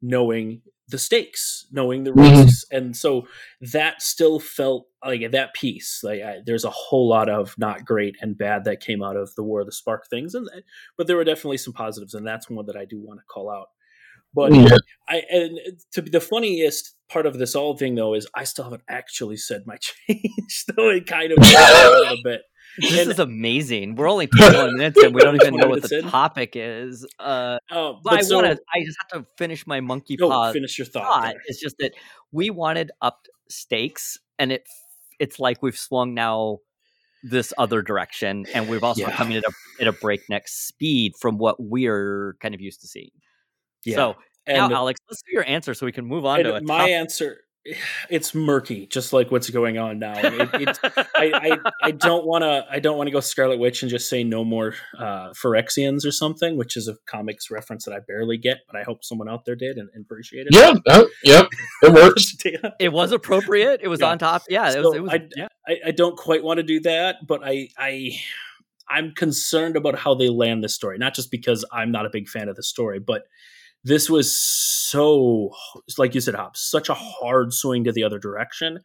[0.00, 2.44] knowing the stakes knowing the Mhm.
[2.44, 3.26] risks and so
[3.60, 8.16] that still felt like that piece like I, there's a whole lot of not great
[8.20, 10.48] and bad that came out of the war of the spark things and
[10.96, 13.50] but there were definitely some positives and that's one that i do want to call
[13.50, 13.68] out
[14.34, 14.76] but yeah.
[15.08, 15.58] I and
[15.92, 19.38] to be the funniest part of this all thing though is I still haven't actually
[19.38, 22.42] said my change, though it kind of a little bit.
[22.80, 23.96] This And- is amazing.
[23.96, 26.08] We're only 21 minutes and we don't even know what the in.
[26.08, 27.06] topic is.
[27.18, 28.62] Uh, Um, but I so, want to.
[28.74, 31.22] I just have to finish my monkey no, paw finish your thought.
[31.24, 31.34] thought.
[31.46, 31.92] It's just that
[32.32, 34.66] we wanted up stakes, and it
[35.18, 36.58] it's like we've swung now
[37.24, 39.16] this other direction, and we've also Yeah.
[39.16, 43.10] coming at a at a breakneck speed from what we're kind of used to seeing.
[43.84, 43.96] Yeah.
[43.96, 46.60] So and, now, Alex, let's do your answer so we can move on to a
[46.62, 47.40] my answer,
[48.10, 50.14] it's murky, just like what's going on now.
[50.16, 52.64] It, it's, I, I, I don't want to.
[52.70, 56.12] I don't want to go Scarlet Witch and just say no more uh, Phyrexians or
[56.12, 59.44] something, which is a comics reference that I barely get, but I hope someone out
[59.44, 60.54] there did and, and appreciated.
[60.54, 61.48] Yeah, uh, yep,
[61.82, 62.34] it works.
[62.44, 62.60] it.
[62.78, 63.80] It was appropriate.
[63.82, 64.10] It was Yeah.
[64.10, 64.42] on top.
[64.48, 64.94] Yeah, it was.
[64.94, 65.48] It was I- yeah.
[65.66, 68.12] I, I don't quite want to do that, but I I
[68.88, 70.96] I'm concerned about how they land this story.
[70.98, 73.24] Not just because I'm not a big fan of the story, but
[73.84, 75.50] this was so
[75.96, 78.80] like you said, Hobbs, such a hard swing to the other direction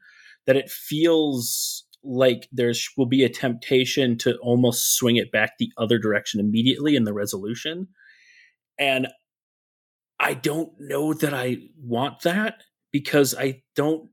[0.45, 5.71] that it feels like there's will be a temptation to almost swing it back the
[5.77, 7.87] other direction immediately in the resolution.
[8.77, 9.07] And
[10.19, 14.09] I don't know that I want that because I don't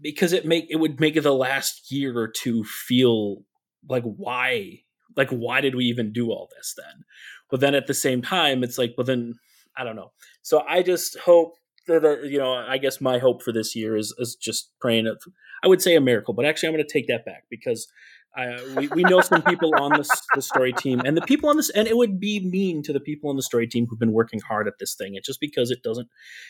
[0.00, 3.44] because it make it would make the last year or two feel
[3.88, 4.80] like why
[5.16, 7.04] like why did we even do all this then
[7.50, 9.34] but then at the same time it's like well then
[9.76, 11.54] i don't know so i just hope
[11.86, 15.22] that you know i guess my hope for this year is is just praying of
[15.64, 17.88] i would say a miracle but actually i'm going to take that back because
[18.34, 19.90] uh, we, we know some people on
[20.34, 23.00] the story team and the people on this and it would be mean to the
[23.00, 25.70] people on the story team who've been working hard at this thing it just because
[25.70, 26.08] it doesn't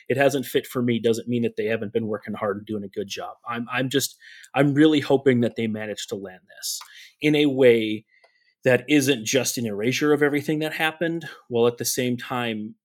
[0.08, 2.84] it hasn't fit for me doesn't mean that they haven't been working hard and doing
[2.84, 3.36] a good job.
[3.48, 4.16] I'm I'm just
[4.54, 6.80] I'm really hoping that they manage to land this
[7.20, 8.04] in a way
[8.64, 12.76] that isn't just an erasure of everything that happened, while at the same time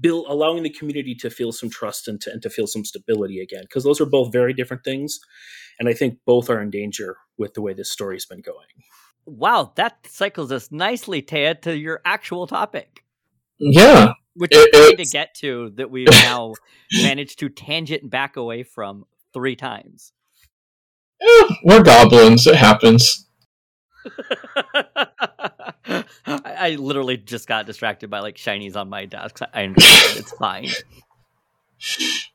[0.00, 3.40] build allowing the community to feel some trust and to, and to feel some stability
[3.40, 5.20] again because those are both very different things
[5.78, 8.66] and i think both are in danger with the way this story's been going
[9.26, 13.04] Wow, that cycles us nicely, Taya, to your actual topic,
[13.58, 16.54] Yeah, which It- we're trying to get to that we've now
[17.02, 20.12] managed to tangent back away from three times.
[21.64, 22.46] We're goblins.
[22.46, 23.28] It happens.
[25.86, 29.40] I, I literally just got distracted by like shinies on my desk.
[29.54, 30.18] I understand.
[30.18, 30.68] it's fine.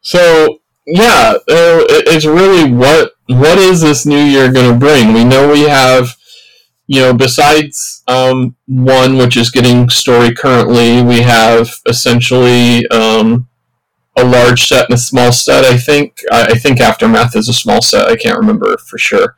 [0.02, 5.14] So yeah, it- it's really what what is this new year going to bring?
[5.14, 6.16] We know we have,
[6.88, 13.48] you know, besides um, one which is getting story currently, we have essentially um,
[14.16, 15.66] a large set and a small set.
[15.66, 18.08] I think I, I think Aftermath is a small set.
[18.08, 19.36] I can't remember for sure.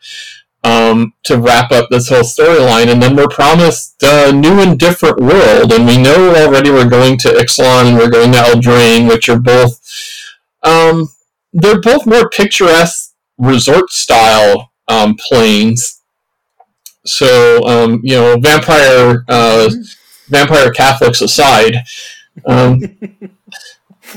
[0.68, 2.88] Um, to wrap up this whole storyline.
[2.92, 7.18] And then we're promised a new and different world, and we know already we're going
[7.20, 9.80] to Ixalan and we're going to Eldraine, which are both
[10.64, 11.10] um,
[11.54, 16.02] they're both more picturesque resort style um, planes.
[17.06, 19.70] So um, you know, vampire uh,
[20.28, 21.78] vampire Catholics aside.
[22.46, 23.32] Um, you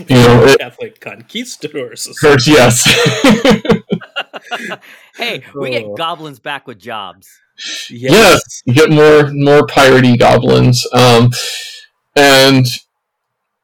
[0.09, 2.09] know, it, Catholic conquistadors.
[2.09, 2.85] of course, yes.
[5.17, 5.95] hey, we get Oh.
[5.97, 7.29] goblins back with jobs.
[7.91, 11.31] yes, you get more more piratey goblins, um,
[12.17, 12.67] and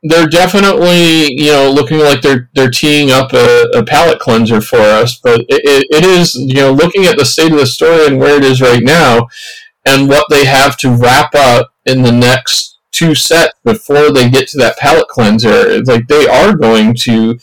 [0.03, 4.79] they're definitely you know looking like they're they're teeing up a, a palate cleanser for
[4.79, 5.19] us.
[5.19, 8.19] But it, it, it is you know looking at the state of the story and
[8.19, 9.29] where it is right now,
[9.85, 14.49] and what they have to wrap up in the next two sets before they get
[14.49, 15.51] to that palate cleanser.
[15.69, 17.39] It's like they are going to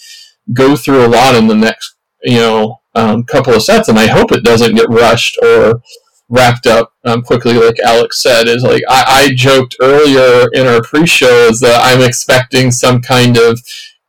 [0.53, 4.07] go through a lot in the next you know um, couple of sets, and I
[4.07, 5.81] hope it doesn't get rushed or
[6.29, 8.47] wrapped up um, quickly, like Alex said.
[8.47, 13.37] Is like I, I joked earlier in our pre-show is that I'm expecting some kind
[13.37, 13.59] of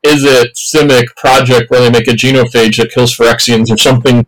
[0.03, 4.27] is it Simic project where they make a genophage that kills Phyrexians or something,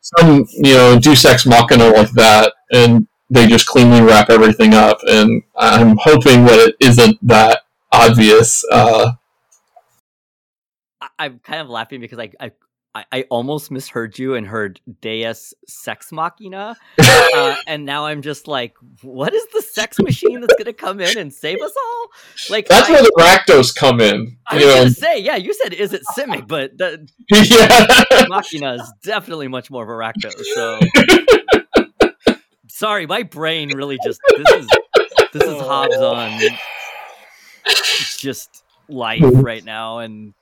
[0.00, 4.98] some you know Deus Ex Machina like that, and they just cleanly wrap everything up.
[5.06, 8.64] And I'm hoping that it isn't that obvious.
[8.70, 9.12] Uh,
[11.18, 12.50] I'm kind of laughing because I, I
[12.96, 18.46] I- I almost misheard you and heard Deus Sex Machina, uh, and now I'm just
[18.46, 22.06] like, what is the sex machine that's gonna come in and save us all?
[22.50, 24.36] Like that's I, where the Rakdos come in.
[24.46, 28.26] I You was know, gonna say, yeah, you said is it Simic, but the yeah.
[28.28, 30.44] Machina is definitely much more of a Rakdos.
[30.54, 30.78] So
[32.68, 34.68] sorry, my brain really just this is
[35.32, 36.38] this is Hobbs on
[38.18, 40.32] just life right now, and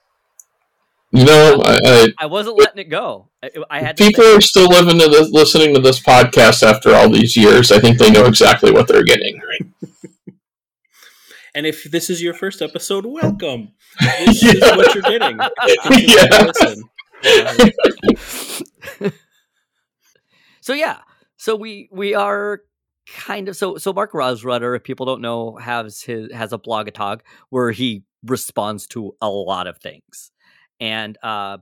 [1.13, 3.29] You know, I, I, I wasn't letting it go.
[3.43, 6.95] I, I had people say- are still living to this, listening to this podcast after
[6.95, 7.71] all these years.
[7.71, 9.41] I think they know exactly what they're getting.
[11.55, 13.73] And if this is your first episode, welcome.
[14.01, 15.39] This is what you're getting.
[16.09, 16.51] Yeah.
[20.63, 21.01] So yeah
[21.43, 22.61] so we we are
[23.17, 26.87] kind of so so mark Rosewater if people don't know has his has a blog
[26.87, 30.31] blogatog where he responds to a lot of things
[30.83, 31.59] and uh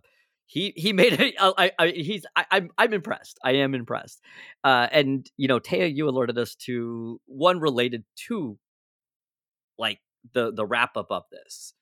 [0.46, 4.20] he he made it I, I he's I, i'm i'm impressed i am impressed
[4.64, 8.58] uh and you know taya you alerted us to one related to
[9.78, 10.00] like
[10.32, 11.74] the the wrap up of this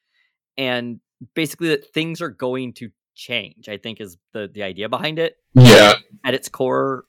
[0.57, 1.01] and
[1.35, 5.37] basically that things are going to change i think is the the idea behind it
[5.55, 7.05] Yeah, at its core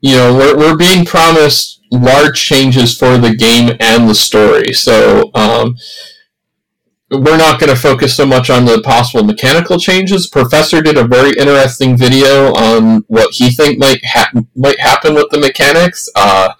[0.00, 4.72] you know, we're, we're being promised large changes for the game and the story.
[4.72, 5.76] So, um,
[7.10, 10.26] we're not going to focus so much on the possible mechanical changes.
[10.26, 15.30] Professor did a very interesting video on what he think might ha- might happen with
[15.30, 16.08] the mechanics.
[16.14, 16.52] Uh,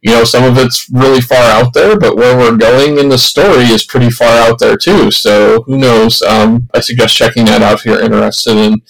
[0.00, 3.18] you know, some of it's really far out there, but where we're going in the
[3.18, 5.10] story is pretty far out there too.
[5.10, 6.22] So who knows?
[6.22, 8.82] Um, I suggest checking that out if you're interested in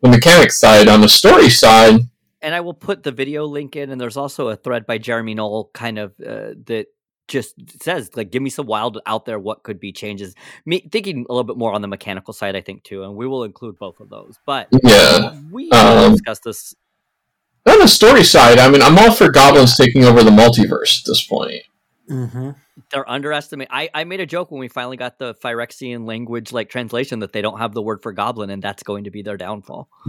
[0.00, 0.88] the mechanics side.
[0.88, 2.00] On the story side,
[2.40, 3.90] and I will put the video link in.
[3.90, 6.86] And there's also a thread by Jeremy Knoll, kind of uh, that
[7.28, 9.38] just says like, "Give me some wild out there.
[9.38, 10.34] What could be changes?"
[10.64, 13.26] Me thinking a little bit more on the mechanical side, I think too, and we
[13.26, 14.38] will include both of those.
[14.46, 15.38] But yeah.
[15.50, 16.74] we Um, will discuss this.
[17.68, 21.06] On the story side, I mean, I'm all for goblins taking over the multiverse at
[21.06, 21.62] this point.
[22.92, 23.72] They're underestimating.
[23.72, 27.32] I, I made a joke when we finally got the Phyrexian language like translation that
[27.32, 29.88] they don't have the word for goblin, and that's going to be their downfall.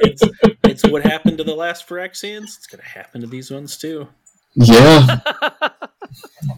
[0.00, 0.22] it's,
[0.64, 2.56] it's what happened to the last Phyrexians.
[2.56, 4.08] It's going to happen to these ones too.
[4.54, 5.20] Yeah,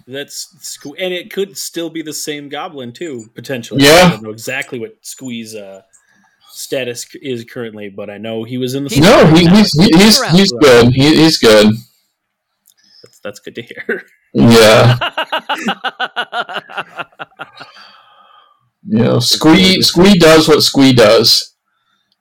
[0.06, 3.82] That's sque- and it could still be the same goblin too, potentially.
[3.84, 4.02] Yeah.
[4.04, 5.82] I don't know exactly what Squee's uh,
[6.50, 8.90] status c- is currently, but I know he was in the.
[8.90, 9.56] He's no, he, around.
[9.56, 10.92] he's he- he's he's good.
[10.94, 11.72] He, he's good.
[13.02, 14.04] That's, that's good to hear.
[14.34, 14.98] Yeah,
[18.86, 21.54] you know, Squee Squee does what Squee does.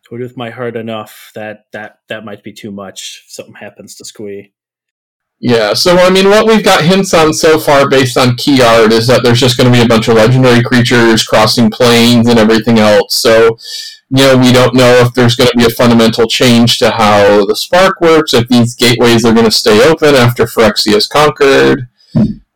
[0.10, 3.24] Toyed with my heart enough that that that might be too much.
[3.26, 4.52] If something happens to Squee.
[5.44, 8.94] Yeah, so I mean, what we've got hints on so far, based on key art,
[8.94, 12.38] is that there's just going to be a bunch of legendary creatures crossing planes and
[12.38, 13.16] everything else.
[13.16, 13.58] So,
[14.12, 17.44] you know, we don't know if there's going to be a fundamental change to how
[17.48, 21.88] the spark works, if these gateways are going to stay open after Phyrexia is conquered.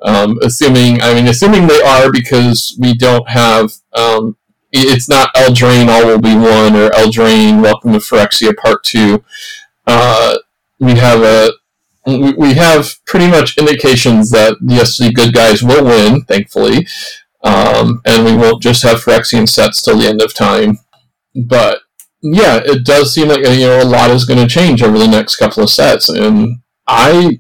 [0.02, 4.38] Um, assuming, I mean, assuming they are, because we don't have, um,
[4.72, 9.24] it's not Eldraine All Will Be One or Eldraine Welcome to Phyrexia Part Two.
[9.88, 10.38] Uh,
[10.80, 11.52] we have a
[12.06, 16.88] we have pretty much indications that yes, the good guys will win, thankfully,
[17.44, 20.80] um, and we won't just have Phyrexian sets till the end of time.
[21.36, 21.80] But
[22.22, 25.08] yeah, it does seem like you know a lot is going to change over the
[25.08, 27.40] next couple of sets, and I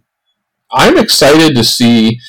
[0.71, 2.19] I'm excited to see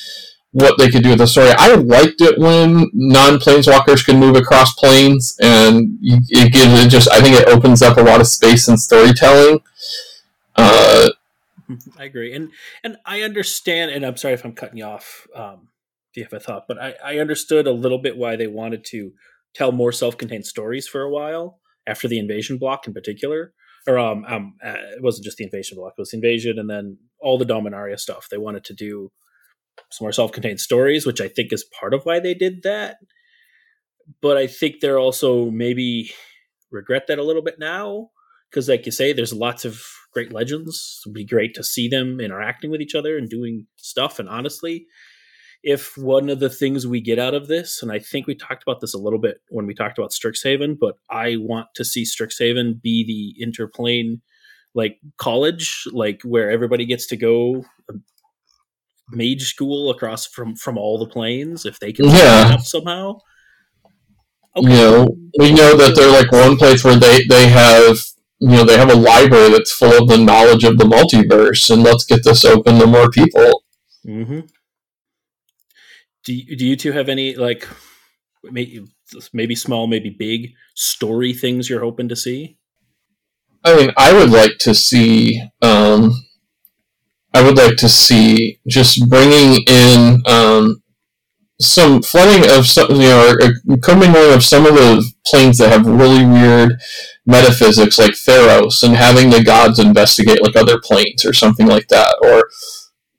[0.51, 1.51] what they could do with the story.
[1.57, 7.09] I liked it when non planeswalkers can move across planes, and it gives it just
[7.11, 9.59] I think it opens up a lot of space in storytelling.
[10.55, 11.09] Uh,
[11.97, 12.51] I agree, and
[12.83, 13.91] and I understand.
[13.91, 15.27] And I'm sorry if I'm cutting you off.
[15.35, 15.69] Um,
[16.15, 19.11] if a thought, but I, I understood a little bit why they wanted to
[19.53, 23.53] tell more self-contained stories for a while after the invasion block in particular
[23.87, 26.97] or um, um uh, it wasn't just the invasion block it was invasion and then
[27.19, 29.11] all the dominaria stuff they wanted to do
[29.91, 32.97] some more self-contained stories which i think is part of why they did that
[34.21, 36.11] but i think they're also maybe
[36.71, 38.09] regret that a little bit now
[38.49, 39.81] because like you say there's lots of
[40.17, 44.19] great legends it'd be great to see them interacting with each other and doing stuff
[44.19, 44.87] and honestly
[45.63, 48.63] if one of the things we get out of this, and I think we talked
[48.63, 52.03] about this a little bit when we talked about Strixhaven, but I want to see
[52.03, 54.21] Strixhaven be the interplane
[54.73, 58.03] like college, like where everybody gets to go um,
[59.09, 62.57] mage school across from from all the planes if they can yeah.
[62.57, 63.17] somehow.
[64.55, 64.69] Okay.
[64.69, 65.07] You know,
[65.39, 67.97] we know that they're like one place where they they have
[68.39, 71.83] you know they have a library that's full of the knowledge of the multiverse, and
[71.83, 73.63] let's get this open to more people.
[74.05, 74.39] Mm-hmm
[76.27, 77.67] do you, do you two have any like
[78.43, 78.85] maybe,
[79.31, 82.57] maybe small, maybe big story things you're hoping to see?
[83.63, 85.41] I mean, I would like to see.
[85.61, 86.11] Um,
[87.33, 90.83] I would like to see just bringing in um,
[91.59, 95.85] some flooding of some, you know, or commingling of some of the planes that have
[95.85, 96.79] really weird
[97.25, 102.15] metaphysics, like Theros, and having the gods investigate like other planes or something like that,
[102.21, 102.49] or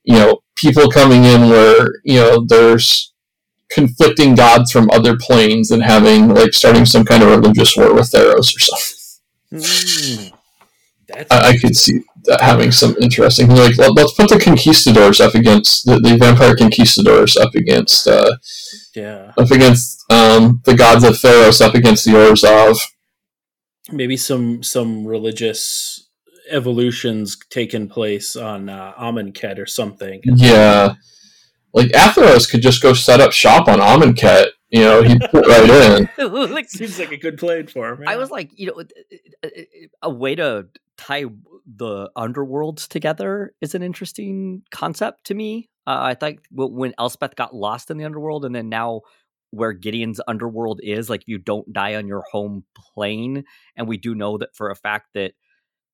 [0.05, 3.13] you know, people coming in where you know there's
[3.71, 8.11] conflicting gods from other planes and having like starting some kind of religious war with
[8.11, 8.95] Theros or something.
[9.53, 10.33] Mm,
[11.31, 12.03] I, I, could see
[12.41, 17.37] having some interesting like let, us put the conquistadors up against the, the vampire conquistadors
[17.37, 18.37] up against uh,
[18.95, 22.79] yeah up against um, the gods of Theros up against the Orzhov.
[23.91, 26.09] Maybe some some religious
[26.51, 30.21] evolutions taking place on uh, Amonkhet or something.
[30.25, 30.95] Yeah,
[31.73, 34.49] like Athreos could just go set up shop on Amonkhet.
[34.71, 36.51] You know, he'd put right in.
[36.53, 38.07] like, Seems like a good plan for him.
[38.07, 38.83] I was like, you know,
[40.03, 40.67] a way to
[40.99, 41.25] tie
[41.77, 45.69] the underworlds together is an interesting concept to me.
[45.87, 49.03] Uh, I think when Elspeth got lost in the underworld, and then now
[49.51, 53.45] where Gideon's underworld is, like you don't die on your home plane,
[53.77, 55.33] and we do know that for a fact that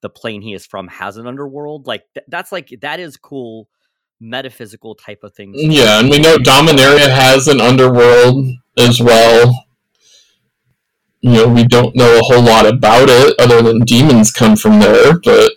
[0.03, 1.87] the plane he is from has an underworld.
[1.87, 3.69] Like th- that's like that is cool
[4.21, 5.57] metaphysical type of things.
[5.59, 8.47] Yeah, and we know Dominaria has an underworld
[8.79, 9.65] as well.
[11.25, 14.79] You know, we don't know a whole lot about it other than demons come from
[14.79, 15.53] there, but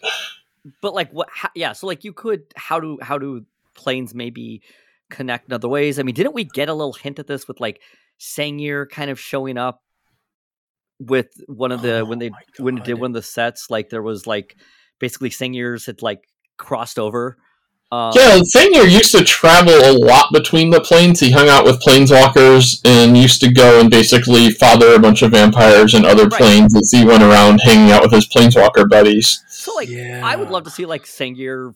[0.81, 4.61] but like what how, yeah, so like you could how do how do planes maybe
[5.09, 5.99] connect in other ways?
[5.99, 7.81] I mean, didn't we get a little hint at this with like
[8.17, 9.83] Sengir kind of showing up
[11.01, 13.89] with one of the oh, when they when they did one of the sets, like
[13.89, 14.55] there was like
[14.99, 17.35] basically Sengir's had like crossed over.
[17.89, 21.21] Um, yeah, Sengir used to travel a lot between the planes.
[21.21, 25.31] He hung out with planeswalkers and used to go and basically father a bunch of
[25.31, 26.37] vampires and other right.
[26.37, 29.41] planes as he went around hanging out with his planeswalker buddies.
[29.49, 30.21] So like, yeah.
[30.21, 31.75] I would love to see like Sengir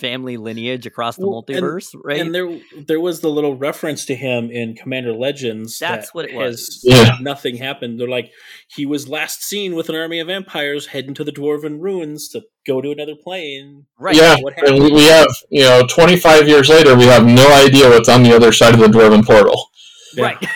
[0.00, 2.20] family lineage across the well, multiverse, and, right?
[2.20, 5.78] And there, there was the little reference to him in Commander Legends.
[5.78, 6.80] That's that what it was.
[6.82, 7.18] Yeah.
[7.20, 8.00] Nothing happened.
[8.00, 8.32] They're like,
[8.68, 12.42] he was last seen with an army of vampires heading to the Dwarven ruins to
[12.66, 13.86] go to another plane.
[13.98, 14.16] Right.
[14.16, 14.36] Yeah.
[14.66, 18.34] And we have, you know, 25 years later, we have no idea what's on the
[18.34, 19.66] other side of the Dwarven portal.
[20.14, 20.24] Yeah.
[20.24, 20.48] Right.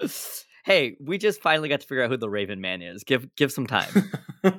[0.64, 3.04] hey, we just finally got to figure out who the Raven Man is.
[3.04, 4.10] Give give some time.
[4.44, 4.50] yeah.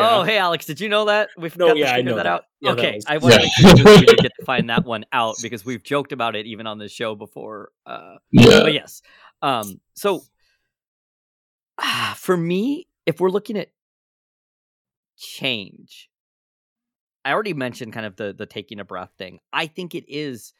[0.00, 1.28] Oh, hey, Alex, did you know that?
[1.36, 2.44] We've no, got yeah, to figure that, that, out.
[2.60, 3.04] Yeah, okay, was...
[3.06, 3.96] I want yeah.
[4.06, 6.88] to get to find that one out because we've joked about it even on the
[6.88, 7.70] show before.
[7.86, 8.60] Uh, yeah.
[8.60, 9.02] But yes,
[9.42, 10.22] um, so
[11.78, 13.70] uh, for me, if we're looking at
[15.16, 16.08] change,
[17.24, 19.38] I already mentioned kind of the the taking a breath thing.
[19.52, 20.52] I think it is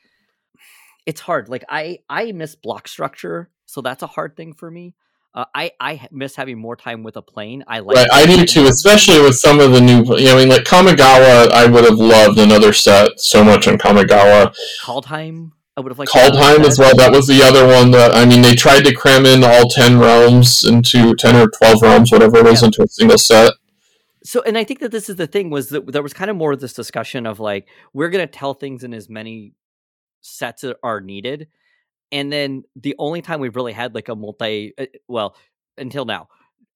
[1.06, 1.48] it's hard.
[1.48, 4.94] Like I I miss block structure, so that's a hard thing for me.
[5.34, 7.64] Uh, I I miss having more time with a plane.
[7.66, 7.96] I like.
[7.96, 10.04] Right, I do too, especially with some of the new.
[10.16, 13.76] You know, I mean, like Kamigawa, I would have loved another set so much on
[13.76, 14.54] Kamigawa.
[14.82, 16.12] Kaldheim, I would have liked.
[16.12, 16.94] Kaldheim as well.
[16.96, 19.98] That was the other one that I mean, they tried to cram in all ten
[19.98, 22.66] realms into ten or twelve realms, whatever it was, yeah.
[22.66, 23.52] into a single set.
[24.22, 26.36] So, and I think that this is the thing was that there was kind of
[26.36, 29.52] more of this discussion of like we're going to tell things in as many
[30.22, 31.48] sets that are needed
[32.14, 35.36] and then the only time we've really had like a multi, uh, well,
[35.76, 36.28] until now,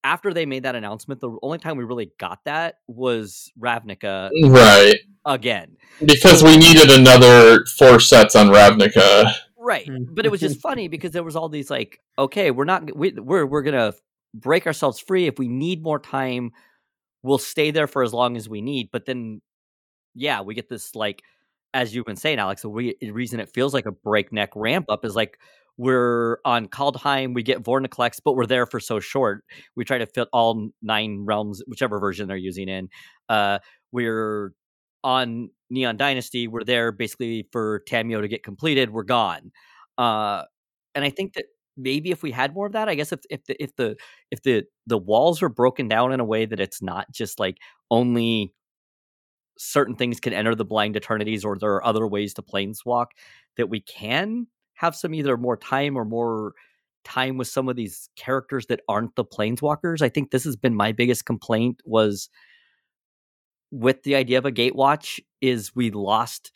[0.03, 4.99] after they made that announcement, the only time we really got that was Ravnica Right.
[5.25, 5.75] again.
[6.03, 9.31] Because we needed another four sets on Ravnica.
[9.57, 9.85] Right.
[9.87, 10.07] Mm.
[10.11, 13.11] But it was just funny because there was all these like, okay, we're not we,
[13.11, 13.97] we're we're going to
[14.33, 16.51] break ourselves free if we need more time,
[17.23, 19.41] we'll stay there for as long as we need, but then
[20.15, 21.23] yeah, we get this like
[21.73, 25.05] as you've been saying Alex, the re- reason it feels like a breakneck ramp up
[25.05, 25.37] is like
[25.79, 29.45] we're on Kaldheim, we get Vorinclex, but we're there for so short.
[29.77, 32.89] We try to fit all nine realms, whichever version they're using in.
[33.29, 33.59] Uh,
[33.93, 34.51] we're
[35.05, 36.49] on Neon Dynasty.
[36.49, 38.89] We're there basically for Tamiyo to get completed.
[38.91, 39.53] We're gone.
[39.97, 40.43] Uh,
[40.95, 41.45] and I think that
[41.77, 43.95] maybe if we had more of that, I guess if if the if the
[44.31, 47.57] if the the walls were broken down in a way that it's not just like
[47.89, 48.51] only
[49.57, 53.07] certain things can enter the blind eternities or there are other ways to planeswalk
[53.55, 54.47] that we can
[54.79, 56.53] have some either more time or more
[57.03, 60.01] time with some of these characters that aren't the planeswalkers.
[60.01, 62.29] I think this has been my biggest complaint was
[63.71, 66.53] with the idea of a gatewatch is we lost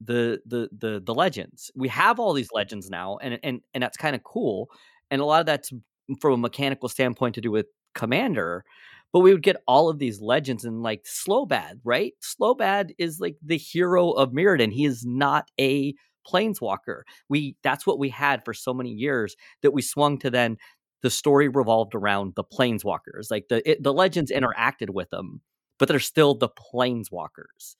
[0.00, 1.70] the the the the legends.
[1.76, 4.68] We have all these legends now and and and that's kind of cool.
[5.12, 5.72] And a lot of that's
[6.20, 8.64] from a mechanical standpoint to do with commander
[9.12, 12.14] but we would get all of these legends and like Slobad, right?
[12.20, 14.72] Slobad is like the hero of Mirrodin.
[14.72, 15.94] He is not a
[16.26, 17.02] planeswalker.
[17.28, 20.56] We that's what we had for so many years that we swung to then
[21.02, 23.30] the story revolved around the planeswalkers.
[23.30, 24.44] Like the it, the legends mm-hmm.
[24.44, 25.42] interacted with them,
[25.78, 27.76] but they're still the planeswalkers.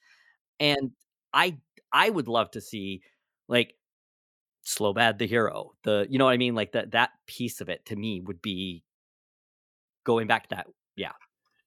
[0.59, 0.91] And
[1.33, 1.57] I
[1.91, 3.01] I would love to see
[3.47, 3.75] like
[4.65, 5.73] Slobad the hero.
[5.83, 6.55] The you know what I mean?
[6.55, 8.83] Like that that piece of it to me would be
[10.05, 11.11] going back to that yeah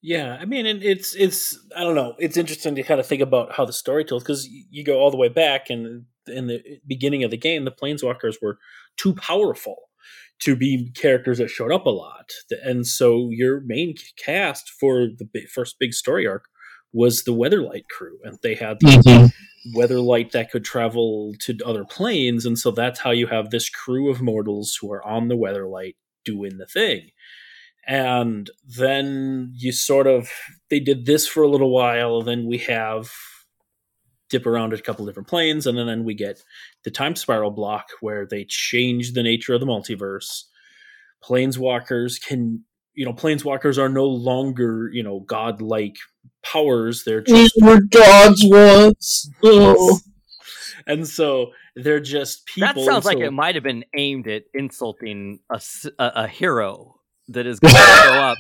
[0.01, 2.15] Yeah, I mean, and it's it's I don't know.
[2.19, 5.11] It's interesting to kind of think about how the story tells because you go all
[5.11, 8.59] the way back, and in the beginning of the game, the planeswalkers were
[8.97, 9.77] too powerful
[10.41, 12.31] to be characters that showed up a lot,
[12.63, 16.45] and so your main cast for the first big story arc
[16.93, 19.33] was the Weatherlight crew, and they had the Mhm.
[19.75, 24.11] Weatherlight that could travel to other planes, and so that's how you have this crew
[24.11, 27.11] of mortals who are on the Weatherlight doing the thing
[27.87, 30.31] and then you sort of
[30.69, 33.11] they did this for a little while then we have
[34.31, 36.43] dip around a couple different planes and then, then we get
[36.85, 40.45] the time spiral block where they change the nature of the multiverse
[41.25, 42.63] planeswalkers can
[42.95, 45.97] you know planeswalkers are no longer you know godlike
[46.45, 49.31] powers they're We just were gods once.
[49.43, 49.99] Oh.
[50.87, 55.41] and so they're just people That sounds like it might have been aimed at insulting
[55.51, 55.61] a
[55.99, 56.98] a hero
[57.29, 58.39] that is going to show up.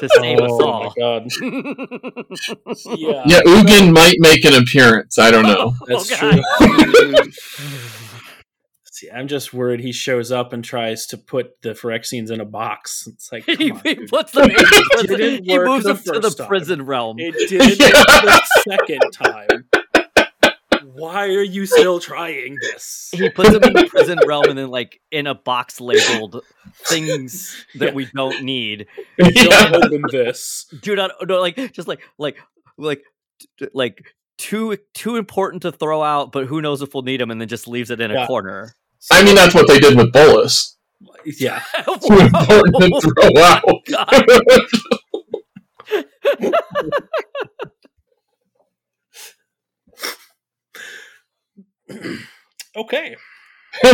[0.00, 0.84] to save us oh all.
[0.84, 1.24] my god
[2.98, 5.18] yeah Yeah, Ugin might make an appearance.
[5.18, 5.74] I don't know.
[5.86, 7.32] That's Oh, true.
[8.92, 12.44] See, I'm just worried he shows up and tries to put the Phyrexians in a
[12.44, 13.06] box.
[13.06, 15.16] It's like, he, come on, he puts them in prison.
[15.16, 16.46] didn't He moves the them to the time.
[16.48, 17.16] prison realm.
[17.18, 17.88] it didn't Yeah.
[18.22, 19.68] the second time.
[20.94, 23.10] Why are you still trying this?
[23.12, 26.42] He puts them in the prison realm and then like in a box labeled
[26.86, 27.94] things that Yeah.
[27.94, 28.86] we don't need.
[29.18, 29.70] Don't Yeah.
[29.74, 30.66] open this.
[30.82, 32.36] Do not no like just like like
[32.78, 33.02] like
[33.58, 37.30] t- like too too important to throw out, but who knows if we'll need them,
[37.30, 38.26] and then just leaves it in a Yeah.
[38.26, 38.74] corner.
[39.10, 40.76] I mean, that's what they did with Bolas.
[41.24, 41.62] Yeah.
[41.84, 45.00] Too important to throw oh out.
[52.76, 53.16] Okay.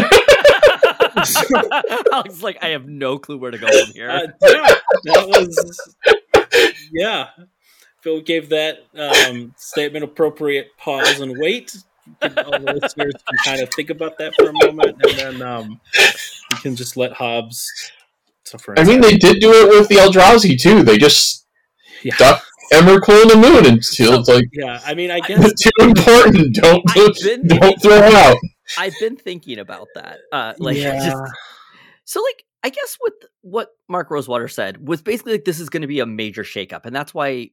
[2.12, 4.10] Alex is like, I have no clue where to go from here.
[4.10, 4.74] Uh, yeah,
[5.04, 5.94] that was.
[6.92, 7.28] Yeah,
[8.02, 11.76] Phil gave that um, statement appropriate pause and wait.
[12.22, 15.80] All the listeners can kind of think about that for a moment, and then um,
[16.50, 17.68] you can just let Hobbs
[18.44, 18.74] suffer.
[18.78, 20.82] I mean, they did do it with the Eldrazi too.
[20.84, 21.46] They just
[22.02, 22.14] Yeah.
[22.16, 24.80] duck Emrakul in the moon until it's like yeah.
[24.84, 26.54] I mean, I guess it's too important.
[26.54, 28.36] Don't I've been don't throw it out.
[28.78, 30.18] I've been thinking about that.
[30.32, 31.32] Uh, like, yeah, just,
[32.04, 33.12] so like, I guess what
[33.42, 36.84] what Mark Rosewater said was basically like this is going to be a major shakeup,
[36.84, 37.50] and that's why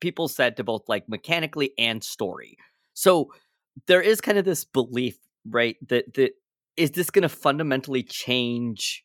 [0.00, 2.56] people said to both like mechanically and story.
[2.94, 3.32] So
[3.86, 5.16] there is kind of this belief,
[5.46, 6.32] right, that that
[6.76, 9.04] is this going to fundamentally change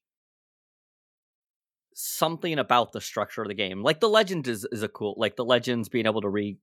[1.96, 3.82] something about the structure of the game.
[3.82, 6.58] Like the legend is is a cool, like the legends being able to re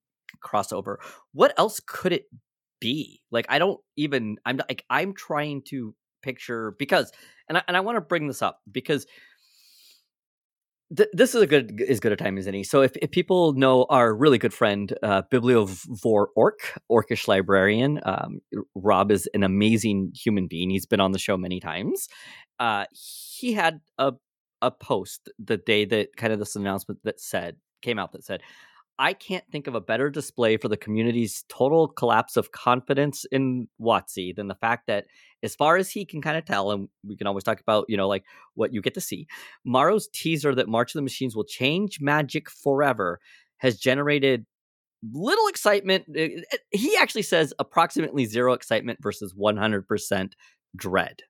[0.44, 0.96] crossover.
[1.32, 2.26] What else could it
[2.80, 3.22] be?
[3.32, 7.10] Like I don't even I'm like I'm trying to picture because
[7.48, 9.06] and I, and I want to bring this up because
[10.96, 12.62] th- this is a good as good a time as any.
[12.62, 18.40] So if, if people know our really good friend uh, Bibliovore Orc, Orcish librarian, um,
[18.74, 20.70] Rob is an amazing human being.
[20.70, 22.08] He's been on the show many times.
[22.58, 24.12] Uh, he had a
[24.62, 28.42] a post the day that kind of this announcement that said came out that said,
[28.98, 33.68] I can't think of a better display for the community's total collapse of confidence in
[33.80, 35.06] WotC than the fact that,
[35.42, 37.96] as far as he can kind of tell, and we can always talk about, you
[37.96, 39.26] know, like what you get to see,
[39.64, 43.18] Maro's teaser that March of the Machines will change magic forever
[43.58, 44.46] has generated
[45.12, 46.04] little excitement.
[46.14, 50.32] Eh, eh, he actually says approximately zero excitement versus 100%
[50.76, 51.22] dread.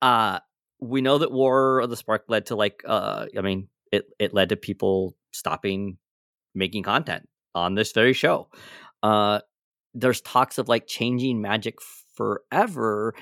[0.00, 0.38] Uh,
[0.82, 4.34] we know that War of the Spark led to like, uh, I mean, it, it
[4.34, 5.96] led to people stopping
[6.54, 8.48] making content on this very show.
[9.02, 9.40] Uh,
[9.94, 11.76] there's talks of like changing magic
[12.16, 13.14] forever.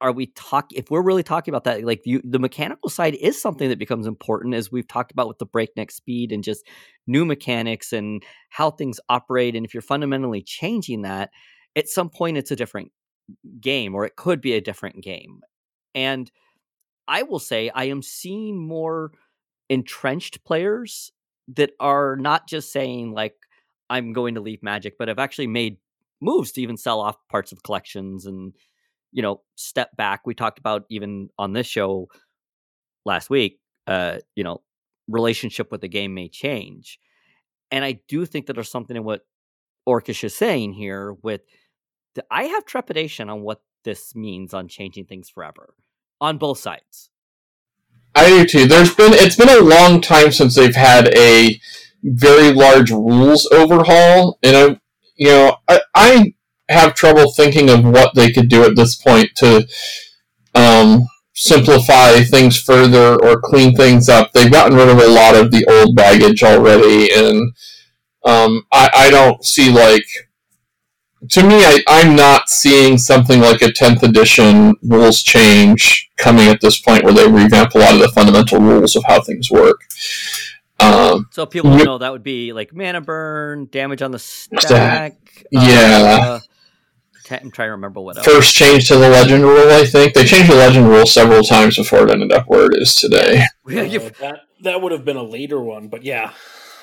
[0.00, 0.78] Are we talking?
[0.78, 4.06] If we're really talking about that, like you, the mechanical side is something that becomes
[4.06, 6.66] important, as we've talked about with the breakneck speed and just
[7.06, 9.54] new mechanics and how things operate.
[9.54, 11.30] And if you're fundamentally changing that,
[11.76, 12.90] at some point it's a different
[13.60, 15.42] game, or it could be a different game.
[15.94, 16.30] And
[17.08, 19.12] I will say, I am seeing more
[19.68, 21.12] entrenched players
[21.56, 23.34] that are not just saying like
[23.88, 25.78] I'm going to leave Magic, but have actually made
[26.20, 28.54] moves to even sell off parts of collections and
[29.12, 30.22] you know step back.
[30.24, 32.08] We talked about even on this show
[33.04, 33.58] last week.
[33.86, 34.62] Uh, you know,
[35.08, 36.98] relationship with the game may change,
[37.70, 39.22] and I do think that there's something in what
[39.88, 41.14] Orcish is saying here.
[41.22, 41.40] With
[42.14, 45.74] the, I have trepidation on what this means on changing things forever
[46.20, 47.10] on both sides.
[48.14, 48.66] I do too.
[48.66, 51.60] There's been it's been a long time since they've had a
[52.02, 54.80] very large rules overhaul, and I,
[55.16, 56.34] you know, I, I
[56.68, 59.66] have trouble thinking of what they could do at this point to
[60.54, 64.32] um, simplify things further or clean things up.
[64.32, 67.52] They've gotten rid of a lot of the old baggage already, and
[68.24, 70.04] um, I, I don't see like
[71.28, 76.60] to me, I, I'm not seeing something like a 10th edition rules change coming at
[76.60, 79.82] this point where they revamp a lot of the fundamental rules of how things work.
[80.78, 84.62] Um, so people know that would be like mana burn, damage on the stack.
[84.62, 85.44] stack.
[85.50, 86.20] Yeah.
[86.22, 86.40] Uh,
[87.30, 88.26] I'm trying to remember what else.
[88.26, 90.14] First change to the legend rule, I think.
[90.14, 93.44] They changed the legend rule several times before it ended up where it is today.
[93.70, 93.84] Uh,
[94.18, 96.32] that, that would have been a later one, but yeah.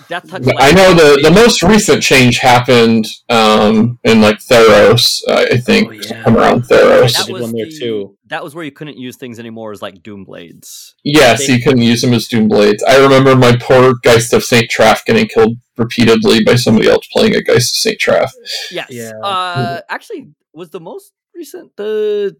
[0.07, 0.43] Death Touch.
[0.57, 5.21] I know the the most recent change happened um, in like Theros.
[5.29, 6.23] I think oh, yeah.
[6.23, 7.13] come around Theros.
[7.13, 8.17] That was there too.
[8.27, 10.95] That was where you couldn't use things anymore as like Doom Blades.
[11.03, 12.83] Yes, they, you couldn't use them as Doom Blades.
[12.83, 17.35] I remember my poor Geist of Saint Traff getting killed repeatedly by somebody else playing
[17.35, 18.31] a Geist of Saint Traff.
[18.71, 18.87] Yes.
[18.89, 19.11] Yeah.
[19.23, 22.35] Uh, actually, was the most recent the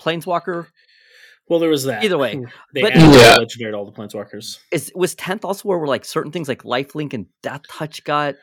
[0.00, 0.68] Planeswalker
[1.50, 2.04] well, there was that.
[2.04, 2.36] Either way,
[2.74, 3.34] they but yeah.
[3.36, 4.60] legendary all the planeswalkers.
[4.70, 8.36] Is was tenth also where were like certain things like lifelink and death touch got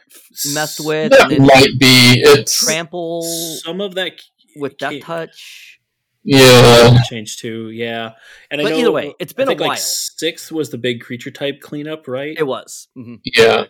[0.54, 1.12] messed with?
[1.12, 3.24] That might be it's trample.
[3.24, 4.12] Some of that
[4.58, 5.80] with death touch.
[6.26, 7.70] Yeah, change too.
[7.70, 8.12] Yeah,
[8.52, 9.70] and but I know, either way, it's been a while.
[9.70, 12.36] Like six was the big creature type cleanup, right?
[12.38, 12.90] It was.
[12.98, 13.16] Mm-hmm.
[13.24, 13.68] Yeah,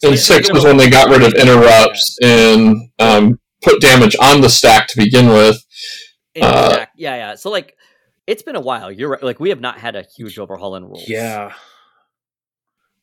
[0.00, 4.40] so and six was when they got rid of interrupts and um, put damage on
[4.40, 5.64] the stack to begin with.
[6.40, 7.34] Uh, yeah, yeah.
[7.36, 7.76] So like
[8.32, 8.90] it's been a while.
[8.90, 9.22] You're right.
[9.22, 11.06] Like we have not had a huge overhaul in rules.
[11.06, 11.52] Yeah.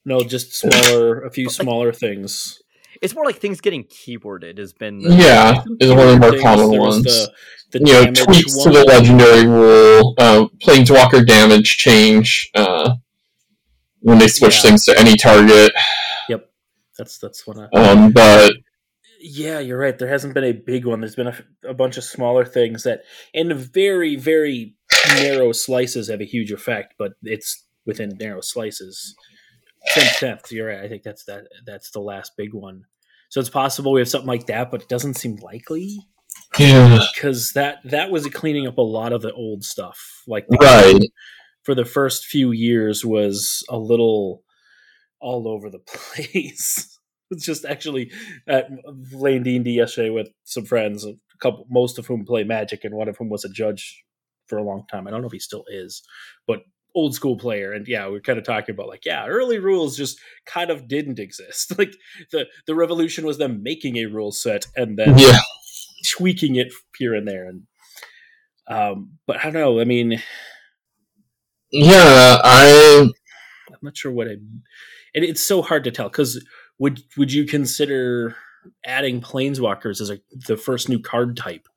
[0.04, 2.60] No, just smaller, a few smaller like, things.
[3.02, 5.00] It's more like things getting keyworded has been.
[5.00, 6.42] The, yeah, is one of the more things.
[6.42, 7.04] common ones.
[7.04, 7.30] The,
[7.72, 8.74] the you know, tweaks one.
[8.74, 12.96] to the legendary rule, uh, planeswalker damage change uh,
[14.00, 14.62] when they switch yeah.
[14.62, 15.72] things to any target.
[16.28, 16.50] Yep,
[16.98, 17.80] that's that's what I.
[17.80, 18.54] Um, but
[19.22, 19.98] yeah, you're right.
[19.98, 21.02] There hasn't been a big one.
[21.02, 23.04] There's been a, a bunch of smaller things that,
[23.34, 24.76] in very, very
[25.16, 26.95] narrow slices, have a huge effect.
[26.97, 29.16] But it's within narrow slices.
[29.88, 30.52] Tenth, tenth.
[30.52, 30.82] You're right.
[30.82, 31.45] I think that's that.
[31.66, 32.86] That's the last big one.
[33.30, 36.00] So it's possible we have something like that, but it doesn't seem likely.
[36.58, 40.24] Yeah, because that that was cleaning up a lot of the old stuff.
[40.28, 41.00] Like right
[41.64, 44.43] for the first few years was a little
[45.20, 47.00] all over the place
[47.32, 48.12] it's just actually
[48.47, 48.70] at
[49.12, 52.84] playing D and D yesterday with some friends, a couple, most of whom play Magic,
[52.84, 54.04] and one of whom was a judge
[54.50, 55.08] for a long time.
[55.08, 56.02] I don't know if he still is,
[56.47, 56.62] but
[56.95, 57.72] old school player.
[57.72, 60.88] And yeah, we are kind of talking about like, yeah, early rules just kind of
[60.88, 61.74] didn't exist.
[61.78, 61.95] Like
[62.32, 65.39] the the revolution was them making a rule set and then yeah.
[66.12, 67.47] tweaking it here and there.
[67.47, 67.64] And
[68.68, 69.80] um, but I don't know.
[69.80, 70.22] I mean,
[71.72, 73.10] yeah, I.
[73.70, 74.32] I'm not sure what I.
[74.32, 76.43] And it's so hard to tell because
[76.80, 78.36] would would you consider
[78.86, 81.69] adding planeswalkers as a, the first new card type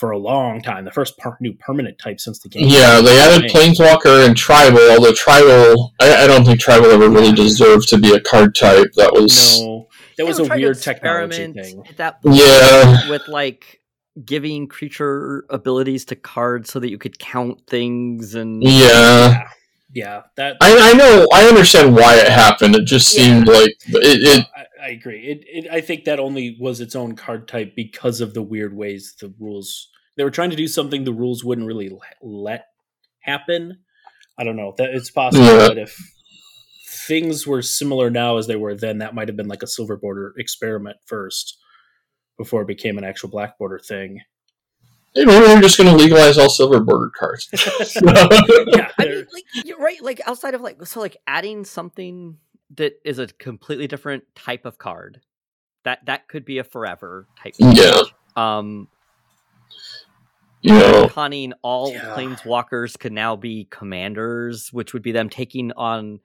[0.00, 0.86] for a long time.
[0.86, 2.66] The first per- new permanent type since the game.
[2.66, 7.32] Yeah, they added Planeswalker and Tribal, although Tribal, I, I, don't think Tribal ever really
[7.32, 8.86] deserved to be a card type.
[8.96, 9.60] That was.
[9.60, 11.84] No, that was a weird technology thing.
[11.86, 13.10] At that point, yeah.
[13.10, 13.82] With like
[14.24, 18.62] giving creature abilities to cards so that you could count things and.
[18.64, 18.70] Yeah.
[18.70, 19.48] yeah
[19.92, 22.76] yeah, that I, I know I understand why it happened.
[22.76, 23.24] It just yeah.
[23.24, 24.38] seemed like it.
[24.38, 24.46] it
[24.80, 25.20] I, I, agree.
[25.20, 28.76] It, it, I think that only was its own card type because of the weird
[28.76, 29.88] ways the rules.
[30.16, 31.90] They were trying to do something the rules wouldn't really
[32.22, 32.66] let
[33.20, 33.78] happen.
[34.38, 34.74] I don't know.
[34.78, 35.68] That it's possible yeah.
[35.68, 35.96] that if
[36.88, 39.96] things were similar now as they were then, that might have been like a silver
[39.96, 41.58] border experiment first
[42.38, 44.20] before it became an actual black border thing.
[45.14, 47.48] Hey, maybe we're just going to legalize all silver bordered cards.
[47.52, 50.00] yeah, I mean, like you're right.
[50.02, 52.38] Like outside of like so, like adding something
[52.76, 55.20] that is a completely different type of card.
[55.84, 57.54] That that could be a forever type.
[57.58, 58.02] Yeah.
[58.36, 58.88] Um.
[60.62, 62.14] You know, conning all yeah.
[62.14, 66.20] planeswalkers could now be commanders, which would be them taking on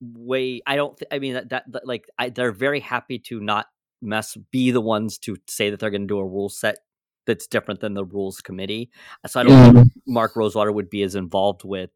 [0.00, 0.62] way.
[0.66, 0.96] I don't.
[0.96, 3.66] Th- I mean that, that, that like I, they're very happy to not
[4.00, 6.78] mess be the ones to say that they're going to do a rule set
[7.26, 8.90] that's different than the rules committee.
[9.26, 11.90] So I don't think Mark Rosewater would be as involved with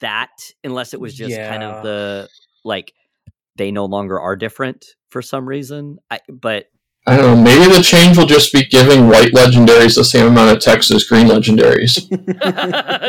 [0.00, 0.30] that
[0.64, 1.50] unless it was just yeah.
[1.50, 2.28] kind of the
[2.64, 2.92] like
[3.56, 5.98] they no longer are different for some reason.
[6.10, 6.66] I, but
[7.06, 7.42] I don't know.
[7.42, 11.04] Maybe the change will just be giving white legendaries the same amount of text as
[11.04, 12.00] green legendaries.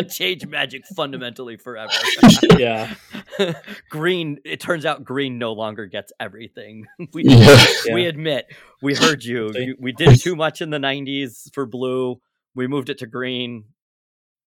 [0.11, 1.93] change magic fundamentally forever.
[2.57, 2.93] yeah.
[3.89, 4.39] green.
[4.43, 6.87] It turns out green no longer gets everything.
[7.13, 7.65] We, yeah.
[7.93, 8.47] we admit
[8.81, 9.75] we heard you.
[9.79, 12.19] We did too much in the '90s for blue.
[12.53, 13.63] We moved it to green.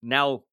[0.04, 0.44] Now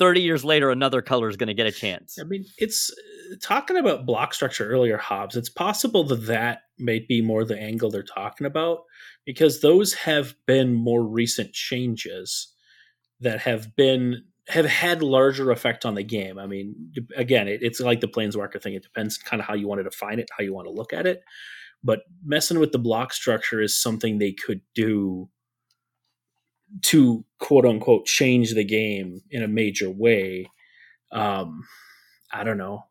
[0.00, 2.18] 30 years later another color is going to get a chance.
[2.18, 7.00] I mean it's uh, talking about block structure earlier hobbs it's possible that that may
[7.06, 8.84] be more the angle they're talking about
[9.26, 12.48] because those have been more recent changes
[13.20, 16.38] that have been have had larger effect on the game.
[16.38, 16.74] I mean
[17.14, 19.84] again it, it's like the planeswalker thing it depends kind of how you want to
[19.84, 21.22] define it how you want to look at it
[21.84, 25.28] but messing with the block structure is something they could do
[26.82, 30.46] to quote unquote change the game in a major way.
[31.12, 31.64] Um,
[32.32, 32.84] I don't know.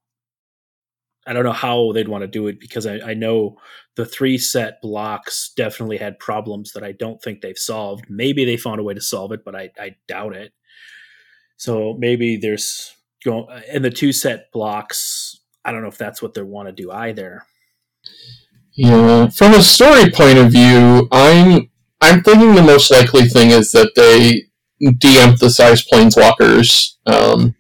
[1.25, 3.57] I don't know how they'd want to do it because I, I, know
[3.95, 8.05] the three set blocks definitely had problems that I don't think they've solved.
[8.09, 10.53] Maybe they found a way to solve it, but I, I doubt it.
[11.57, 15.39] So maybe there's going in the two set blocks.
[15.63, 17.43] I don't know if that's what they want to do either.
[18.73, 21.69] Yeah, from a story point of view, I'm
[22.01, 24.43] I'm thinking the most likely thing is that they
[24.79, 27.55] de-emphasize planeswalkers um,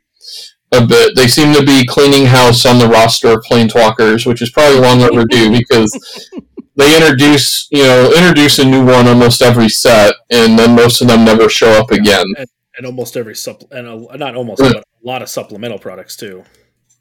[0.71, 1.15] a bit.
[1.15, 5.01] They seem to be cleaning house on the roster of planeswalkers, which is probably long
[5.01, 6.29] overdue because
[6.75, 11.07] they introduce you know introduce a new one almost every set, and then most of
[11.07, 12.25] them never show up again.
[12.37, 16.15] And, and almost every sup and a, not almost, but a lot of supplemental products
[16.15, 16.45] too.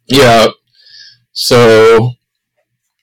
[0.07, 0.49] Yeah.
[1.33, 2.15] So,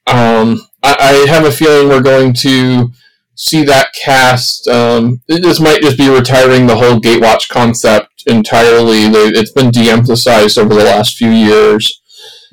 [0.07, 2.89] um, I, I have a feeling we're going to
[3.35, 4.67] see that cast.
[4.67, 9.03] Um, this might just be retiring the whole Gatewatch concept entirely.
[9.03, 12.01] It's been de-emphasized over the last few years,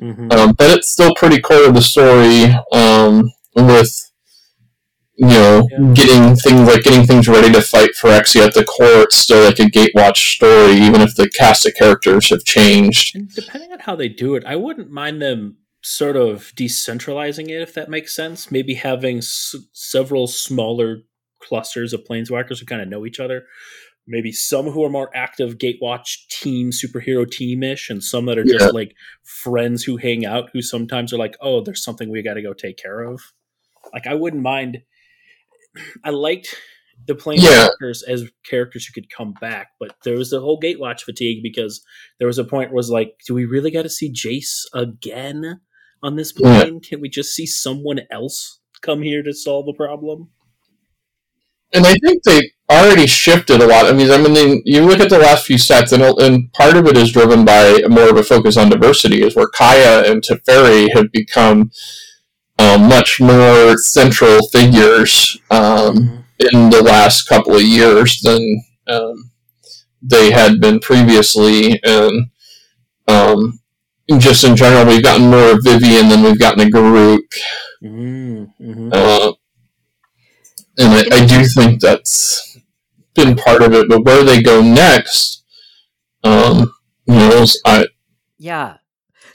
[0.00, 0.30] mm-hmm.
[0.32, 2.54] um, but it's still pretty core to the story.
[2.72, 4.12] Um, with
[5.14, 5.92] you know, yeah.
[5.92, 9.60] getting things like getting things ready to fight Phyrexia at the core, it's still like
[9.60, 13.14] a Gatewatch story, even if the cast of characters have changed.
[13.14, 17.60] And depending on how they do it, I wouldn't mind them sort of decentralizing it,
[17.60, 18.50] if that makes sense.
[18.50, 21.02] Maybe having s- several smaller
[21.42, 23.44] clusters of planeswalkers who kind of know each other.
[24.06, 28.74] Maybe some who are more active Gatewatch team, superhero teamish, and some that are just
[28.74, 32.42] like friends who hang out who sometimes are like, oh, there's something we got to
[32.42, 33.20] go take care of.
[33.92, 34.82] Like, I wouldn't mind.
[36.04, 36.56] I liked
[37.06, 38.12] the planeswalkers yeah.
[38.12, 41.84] as characters who could come back, but there was the whole Gatewatch fatigue because
[42.18, 44.64] there was a point where it was like, do we really got to see Jace
[44.74, 45.60] again?
[46.02, 46.74] On this plane?
[46.74, 46.88] Yeah.
[46.88, 50.30] Can we just see someone else come here to solve a problem?
[51.74, 52.40] And I think they
[52.70, 53.86] already shifted a lot.
[53.86, 56.86] I mean, I mean, you look at the last few sets, and, and part of
[56.86, 60.88] it is driven by more of a focus on diversity, is where Kaya and Teferi
[60.94, 61.70] have become
[62.58, 66.16] um, much more central figures um, mm-hmm.
[66.52, 69.30] in the last couple of years than um,
[70.02, 71.80] they had been previously.
[71.82, 72.26] And
[73.08, 73.60] um,
[74.18, 77.20] just in general, we've gotten more of Vivien than we've gotten a Garruk.
[77.82, 78.90] Mm-hmm.
[78.92, 79.32] Uh,
[80.78, 82.58] and I, I, do think that's
[83.14, 83.88] been part of it.
[83.88, 85.44] But where they go next,
[86.24, 86.72] um,
[87.06, 87.86] you know, I
[88.38, 88.78] yeah,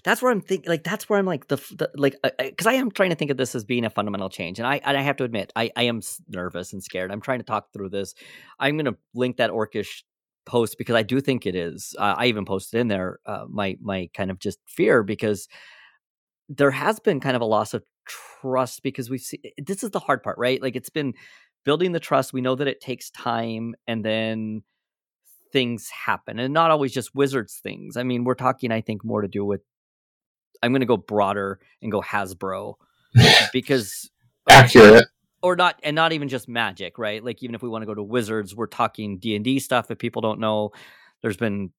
[0.03, 0.69] that's where I'm thinking.
[0.69, 3.37] Like that's where I'm like the, the like because I am trying to think of
[3.37, 5.83] this as being a fundamental change, and I and I have to admit I I
[5.83, 7.11] am nervous and scared.
[7.11, 8.15] I'm trying to talk through this.
[8.59, 10.03] I'm going to link that orcish
[10.47, 11.95] post because I do think it is.
[11.99, 15.47] Uh, I even posted in there uh, my my kind of just fear because
[16.49, 17.83] there has been kind of a loss of
[18.41, 20.61] trust because we see this is the hard part, right?
[20.61, 21.13] Like it's been
[21.63, 22.33] building the trust.
[22.33, 24.63] We know that it takes time, and then
[25.51, 27.97] things happen, and not always just wizards things.
[27.97, 29.61] I mean, we're talking, I think, more to do with.
[30.63, 32.75] I'm going to go broader and go Hasbro
[33.53, 34.09] because
[34.49, 35.05] accurate
[35.47, 37.23] or not and not even just magic right?
[37.23, 40.21] Like even if we want to go to wizards we're talking d&d stuff if people
[40.21, 40.71] don't know.
[41.21, 41.71] There's been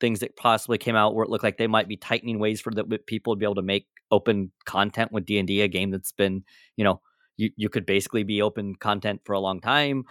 [0.00, 2.72] things that possibly came out where it looked like they might be tightening ways for
[2.72, 6.44] the people to be able to make open content with d&d a game that's been
[6.76, 7.00] you know
[7.36, 10.04] you, you could basically be open content for a long time.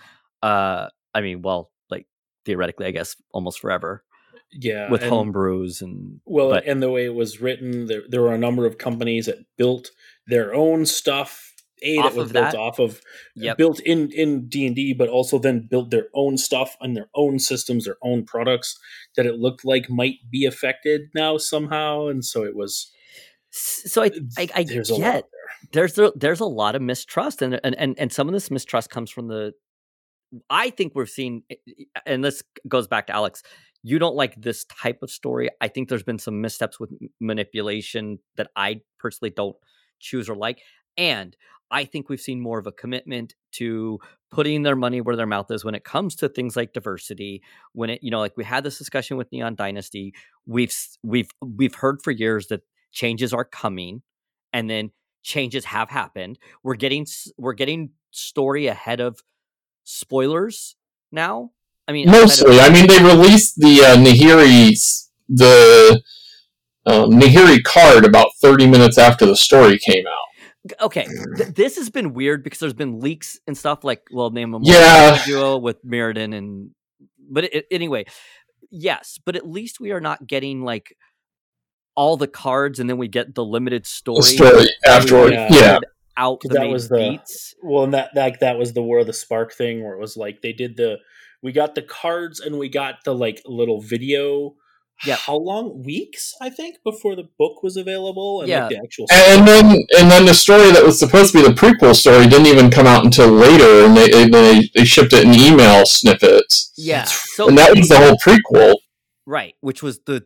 [0.43, 2.05] Uh i mean well like
[2.45, 4.03] theoretically i guess almost forever
[4.51, 8.21] yeah with home brews and well but, and the way it was written there, there
[8.21, 9.89] were a number of companies that built
[10.27, 11.46] their own stuff
[11.81, 12.55] a that was built that.
[12.55, 13.01] off of
[13.35, 13.57] yep.
[13.57, 17.85] built in in d&d but also then built their own stuff and their own systems
[17.85, 18.79] their own products
[19.15, 22.91] that it looked like might be affected now somehow and so it was
[23.51, 25.23] so i i, I there's get there.
[25.71, 28.89] there's a, there's a lot of mistrust and, and and and some of this mistrust
[28.89, 29.53] comes from the
[30.49, 33.43] i think we've seen eh, eh, eh, and this goes back to alex
[33.83, 38.19] you don't like this type of story i think there's been some missteps with manipulation
[38.35, 39.55] that i personally don't
[39.99, 40.61] choose or like
[40.97, 41.35] and
[41.69, 43.99] I think we've seen more of a commitment to
[44.31, 47.41] putting their money where their mouth is when it comes to things like diversity.
[47.73, 50.13] When it, you know, like we had this discussion with Neon Dynasty,
[50.45, 52.61] we've we've we've heard for years that
[52.91, 54.01] changes are coming,
[54.53, 54.91] and then
[55.23, 56.39] changes have happened.
[56.63, 57.05] We're getting
[57.37, 59.19] we're getting story ahead of
[59.83, 60.75] spoilers
[61.11, 61.51] now.
[61.87, 62.57] I mean, mostly.
[62.59, 64.77] Of- I mean, they released the uh, Nahiri
[65.29, 66.01] the
[66.85, 70.26] um, Nahiri card about thirty minutes after the story came out
[70.81, 71.07] okay,
[71.37, 74.61] th- this has been weird because there's been leaks and stuff like, well, name them
[74.63, 76.71] yeah duo with Mirrodin and,
[77.29, 78.05] but it, anyway,
[78.71, 80.95] yes, but at least we are not getting like
[81.95, 85.33] all the cards and then we get the limited story, story afterward.
[85.33, 85.47] Yeah.
[85.51, 85.79] yeah.
[86.19, 87.53] Out the that was the beats.
[87.61, 90.17] well, and that that that was the War of the Spark thing where it was
[90.17, 90.97] like they did the
[91.43, 94.55] we got the cards and we got the like little video
[95.05, 95.15] yeah.
[95.15, 98.61] how long weeks i think before the book was available and yeah.
[98.61, 99.21] like the actual story.
[99.27, 99.65] and then
[99.97, 102.87] and then the story that was supposed to be the prequel story didn't even come
[102.87, 107.57] out until later and they they, they shipped it in email snippets yeah so and
[107.57, 108.75] that was the whole prequel
[109.25, 110.25] right which was the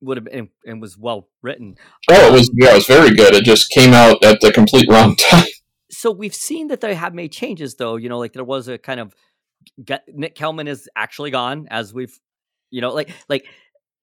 [0.00, 1.74] would have been and was well written
[2.10, 4.52] oh it was um, yeah it was very good it just came out at the
[4.52, 5.44] complete wrong time
[5.90, 8.78] so we've seen that they have made changes though you know like there was a
[8.78, 9.14] kind of
[10.14, 12.18] Nic Kelman is actually gone as we've
[12.70, 13.46] you know like like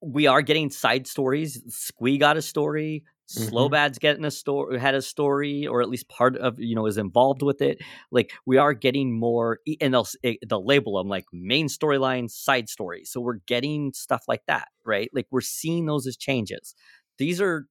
[0.01, 1.61] we are getting side stories.
[1.67, 3.03] Squee got a story.
[3.29, 3.49] Mm-hmm.
[3.49, 6.97] Slobad's getting a story, had a story, or at least part of you know is
[6.97, 7.79] involved with it.
[8.11, 12.69] Like we are getting more, and they'll eh, they'll label them like main storyline, side
[12.69, 13.03] story.
[13.05, 15.09] So we're getting stuff like that, right?
[15.13, 16.75] Like we're seeing those as changes.
[17.17, 17.65] These are,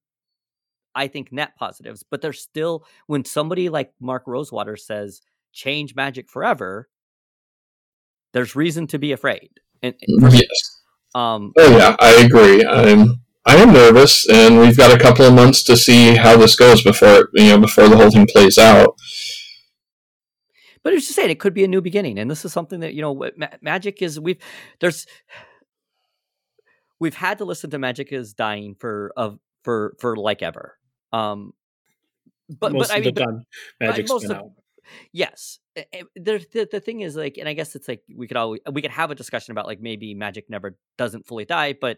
[0.93, 5.21] I think, net positives, but they're still when somebody like Mark Rosewater says
[5.53, 6.89] change Magic forever.
[8.33, 9.51] There's reason to be afraid.
[9.81, 10.75] And yes
[11.15, 12.65] um, oh yeah, I agree.
[12.65, 16.55] I'm I am nervous, and we've got a couple of months to see how this
[16.55, 18.95] goes before you know before the whole thing plays out.
[20.83, 22.93] But it's just saying it could be a new beginning, and this is something that
[22.93, 24.19] you know ma- magic is.
[24.19, 24.39] We've
[24.81, 25.07] there's
[26.99, 30.77] we've had to listen to magic is dying for of for for like ever.
[31.13, 31.53] Um,
[32.49, 33.29] but most but I mean, but,
[33.79, 34.51] magic's most been of, out.
[35.11, 38.27] Yes, eh, eh, the, the the thing is like, and I guess it's like we
[38.27, 41.73] could all we could have a discussion about like maybe magic never doesn't fully die,
[41.79, 41.97] but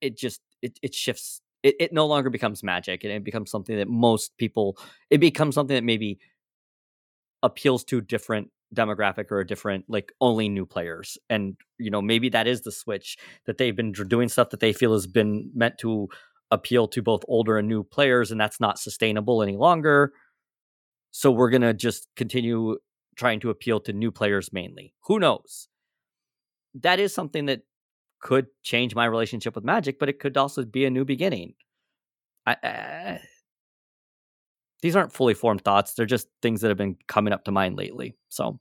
[0.00, 1.40] it just it it shifts.
[1.64, 4.78] It, it no longer becomes magic, and it becomes something that most people.
[5.10, 6.18] It becomes something that maybe
[7.42, 12.28] appeals to different demographic or a different like only new players and you know maybe
[12.28, 13.16] that is the switch
[13.46, 16.06] that they've been doing stuff that they feel has been meant to
[16.50, 20.12] appeal to both older and new players and that's not sustainable any longer
[21.18, 22.76] so we're going to just continue
[23.16, 24.94] trying to appeal to new players mainly.
[25.06, 25.66] Who knows?
[26.80, 27.62] That is something that
[28.20, 31.54] could change my relationship with Magic, but it could also be a new beginning.
[32.46, 33.18] I, uh,
[34.80, 37.76] these aren't fully formed thoughts; they're just things that have been coming up to mind
[37.76, 38.16] lately.
[38.28, 38.60] So,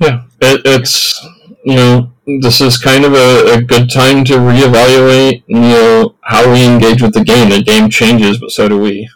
[0.00, 1.20] yeah, it, it's
[1.64, 2.12] you know
[2.42, 7.02] this is kind of a, a good time to reevaluate you know how we engage
[7.02, 7.50] with the game.
[7.50, 9.10] The game changes, but so do we.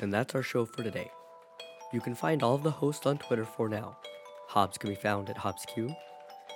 [0.00, 1.12] And that's our show for today.
[1.94, 3.96] You can find all of the hosts on Twitter for now.
[4.48, 5.96] Hobbs can be found at HobbsQ,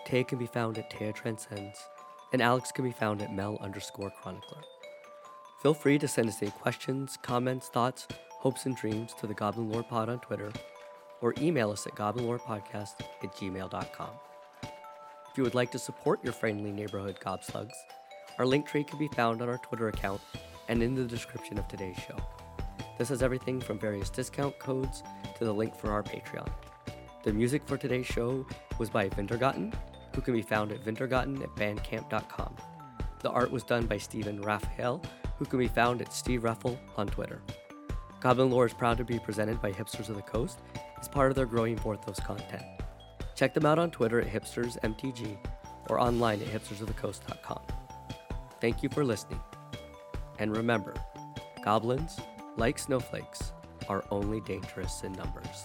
[0.04, 1.78] Tay can be found at Taya Transcends,
[2.32, 4.62] and Alex can be found at Mel underscore Chronicler.
[5.62, 9.70] Feel free to send us any questions, comments, thoughts, hopes, and dreams to the Goblin
[9.70, 10.50] Lore Pod on Twitter
[11.20, 14.10] or email us at goblinlorepodcast at gmail.com.
[14.64, 17.76] If you would like to support your friendly neighborhood gobslugs,
[18.40, 20.20] our link tree can be found on our Twitter account
[20.66, 22.16] and in the description of today's show.
[22.98, 25.02] This has everything from various discount codes
[25.38, 26.50] to the link for our Patreon.
[27.22, 28.44] The music for today's show
[28.78, 29.72] was by Vintergotten,
[30.14, 32.56] who can be found at vintergotten at bandcamp.com.
[33.20, 35.00] The art was done by Stephen Raphael,
[35.38, 37.40] who can be found at Steve Raffle on Twitter.
[38.20, 40.58] Goblin Lore is proud to be presented by Hipsters of the Coast
[41.00, 42.64] as part of their growing Vorthos content.
[43.36, 45.38] Check them out on Twitter at hipstersmtg
[45.88, 47.60] or online at hipstersofthecoast.com.
[48.60, 49.40] Thank you for listening.
[50.40, 50.94] And remember,
[51.64, 52.18] goblins,
[52.58, 53.52] like snowflakes,
[53.88, 55.64] are only dangerous in numbers.